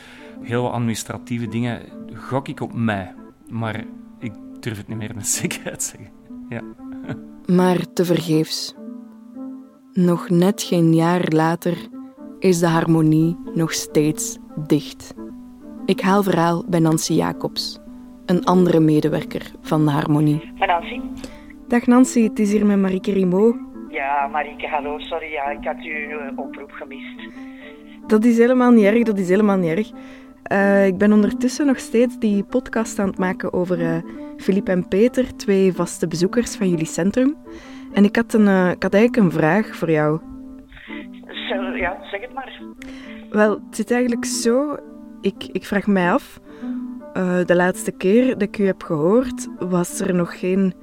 heel 0.42 0.72
administratieve 0.72 1.48
dingen 1.48 1.82
gok 2.14 2.48
ik 2.48 2.62
op 2.62 2.74
mei. 2.74 3.08
Maar 3.48 3.84
ik 4.20 4.34
durf 4.60 4.78
het 4.78 4.88
niet 4.88 4.98
meer 4.98 5.16
met 5.16 5.28
zekerheid 5.40 5.84
zeggen. 5.84 6.10
Ja. 6.50 6.62
Maar 7.46 7.94
tevergeefs. 7.94 8.74
Nog 9.94 10.30
net 10.30 10.62
geen 10.62 10.96
jaar 10.96 11.28
later 11.28 11.78
is 12.44 12.60
de 12.60 12.68
harmonie 12.68 13.38
nog 13.54 13.74
steeds 13.74 14.38
dicht. 14.56 15.14
Ik 15.86 16.02
haal 16.02 16.24
verhaal 16.24 16.64
bij 16.68 16.80
Nancy 16.80 17.14
Jacobs, 17.14 17.80
een 18.26 18.46
andere 18.46 18.80
medewerker 18.80 19.52
van 19.62 19.86
de 19.86 19.92
harmonie. 19.92 20.52
Nancy. 20.56 21.02
Dag 21.68 21.86
Nancy, 21.86 22.24
het 22.24 22.40
is 22.40 22.52
hier 22.52 22.66
met 22.66 22.80
Marieke 22.80 23.12
Rimo. 23.12 23.56
Ja, 23.90 24.28
Marieke, 24.28 24.68
hallo. 24.68 25.00
Sorry, 25.00 25.32
ja, 25.32 25.50
ik 25.50 25.66
had 25.66 25.76
uw 25.78 26.20
eh, 26.20 26.38
oproep 26.38 26.72
gemist. 26.72 27.30
Dat 28.08 28.26
is 28.26 28.38
helemaal 28.38 28.72
niet 28.72 28.86
erg, 28.86 29.04
dat 29.04 29.18
is 29.18 29.30
helemaal 29.30 29.58
niet 29.58 29.78
erg. 29.78 29.92
Uh, 30.52 30.86
ik 30.86 30.98
ben 30.98 31.14
ondertussen 31.14 31.66
nog 31.66 31.80
steeds 31.80 32.20
die 32.20 32.44
podcast 32.44 33.00
aan 33.00 33.08
het 33.08 33.18
maken 33.18 33.54
over 33.54 33.80
uh, 33.80 33.98
Philippe 34.38 34.72
en 34.72 34.88
Peter, 34.88 35.36
twee 35.36 35.74
vaste 35.74 36.08
bezoekers 36.08 36.56
van 36.56 36.70
jullie 36.70 36.86
centrum. 36.86 37.36
En 37.94 38.04
ik 38.04 38.16
had, 38.16 38.34
een, 38.34 38.48
uh, 38.48 38.72
ik 38.72 38.84
had 38.84 38.94
eigenlijk 38.94 39.24
een 39.24 39.32
vraag 39.32 39.76
voor 39.76 39.92
jou. 39.92 40.33
Ja, 41.84 41.98
zeg 42.02 42.22
het 42.22 42.34
maar. 42.34 42.62
Wel, 43.30 43.52
het 43.52 43.76
zit 43.76 43.92
eigenlijk 43.92 44.26
zo. 44.26 44.78
Ik, 45.22 45.44
ik 45.52 45.66
vraag 45.66 45.88
mij 45.88 46.12
af. 46.12 46.40
de 47.46 47.56
laatste 47.56 47.92
keer 47.92 48.28
dat 48.28 48.42
ik 48.42 48.58
u 48.58 48.66
heb 48.66 48.84
gehoord, 48.84 49.48
was 49.60 50.00
er 50.00 50.16
nog 50.16 50.40
geen 50.40 50.74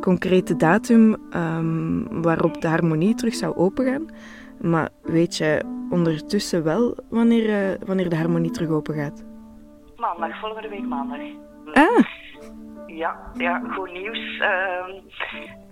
concrete 0.00 0.56
datum 0.56 1.16
um, 1.36 2.22
waarop 2.22 2.60
de 2.60 2.68
harmonie 2.68 3.14
terug 3.14 3.34
zou 3.34 3.56
opengaan. 3.56 4.06
Maar 4.60 4.88
weet 5.02 5.36
je 5.36 5.62
ondertussen 5.90 6.64
wel 6.64 6.96
wanneer, 7.10 7.48
uh, 7.48 7.86
wanneer 7.86 8.08
de 8.08 8.16
harmonie 8.16 8.50
terug 8.50 8.68
open 8.68 8.94
gaat? 8.94 9.24
Maandag, 9.96 10.40
volgende 10.40 10.68
week 10.68 10.86
maandag. 10.86 11.20
Ah. 11.72 12.04
Ja, 12.86 13.16
ja 13.34 13.58
goed 13.58 13.92
nieuws. 13.92 14.38
Uh, 14.38 14.88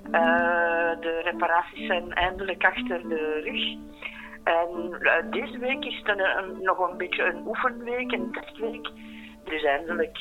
uh, 0.07 1.01
de 1.01 1.21
reparaties 1.25 1.87
zijn 1.87 2.13
eindelijk 2.13 2.65
achter 2.65 3.09
de 3.09 3.41
rug. 3.45 3.77
En 4.45 4.99
uh, 5.01 5.13
deze 5.31 5.59
week 5.59 5.85
is 5.85 6.03
het 6.05 6.09
een, 6.09 6.21
een, 6.21 6.63
nog 6.63 6.91
een 6.91 6.97
beetje 6.97 7.23
een 7.23 7.47
oefenweek, 7.47 8.13
een 8.13 8.33
testweek. 8.33 8.89
Dus 9.45 9.65
eindelijk 9.65 10.19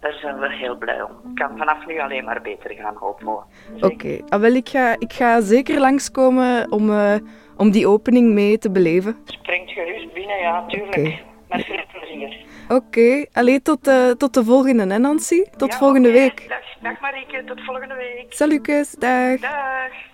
daar 0.00 0.12
zijn 0.12 0.38
we 0.38 0.52
heel 0.52 0.76
blij 0.76 1.02
om. 1.02 1.10
Het 1.24 1.34
kan 1.34 1.56
vanaf 1.56 1.86
nu 1.86 2.00
alleen 2.00 2.24
maar 2.24 2.42
beter 2.42 2.70
gaan, 2.70 2.96
hopen 2.96 3.26
we. 3.26 3.40
Oké, 3.76 3.86
okay. 3.86 4.22
ah, 4.28 4.54
ik, 4.54 4.68
ga, 4.68 4.96
ik 4.98 5.12
ga 5.12 5.40
zeker 5.40 5.80
langskomen 5.80 6.72
om, 6.72 6.90
uh, 6.90 7.14
om 7.56 7.70
die 7.70 7.86
opening 7.86 8.32
mee 8.32 8.58
te 8.58 8.70
beleven. 8.70 9.16
Springt 9.24 9.70
gerust 9.70 10.12
binnen, 10.12 10.38
ja, 10.38 10.66
tuurlijk. 10.66 10.96
Okay. 10.96 11.22
Met 11.48 11.64
veel 11.64 11.84
plezier. 11.92 12.44
Oké, 12.64 12.74
okay. 12.74 13.28
alleen 13.32 13.62
tot, 13.62 13.90
tot 14.18 14.34
de 14.34 14.44
volgende, 14.44 14.86
hè 14.86 14.98
Nancy? 14.98 15.44
Tot 15.56 15.72
ja, 15.72 15.78
volgende 15.78 16.10
week. 16.10 16.48
Dag, 16.48 16.58
dag 16.82 17.00
Marieke, 17.00 17.44
tot 17.44 17.60
volgende 17.64 17.94
week. 17.94 18.26
Salutjes, 18.28 18.90
dag. 18.90 19.40
Dag. 19.40 20.10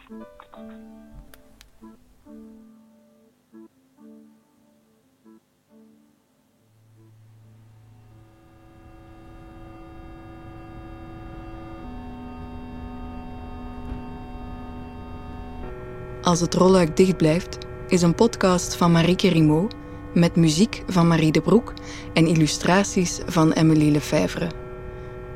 Als 16.29 16.41
het 16.41 16.55
rolluik 16.55 16.97
dicht 16.97 17.17
blijft, 17.17 17.59
is 17.87 18.03
een 18.03 18.15
podcast 18.15 18.77
van 18.77 18.93
Marieke 18.93 19.29
Rimo 19.29 19.69
met 20.15 20.37
muziek 20.37 20.83
van 20.87 21.09
Marie 21.09 21.33
de 21.33 21.41
Broek 21.41 21.73
en 22.13 22.27
illustraties 22.27 23.21
van 23.27 23.53
Emily 23.53 23.91
Lefevre. 23.91 24.51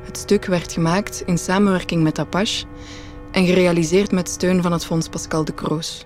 Het 0.03 0.17
stuk 0.17 0.45
werd 0.45 0.73
gemaakt 0.73 1.23
in 1.25 1.37
samenwerking 1.37 2.03
met 2.03 2.19
Apache 2.19 2.65
en 3.31 3.45
gerealiseerd 3.45 4.11
met 4.11 4.29
steun 4.29 4.61
van 4.61 4.71
het 4.71 4.85
Fonds 4.85 5.09
Pascal 5.09 5.45
de 5.45 5.53
Kroos. 5.53 6.05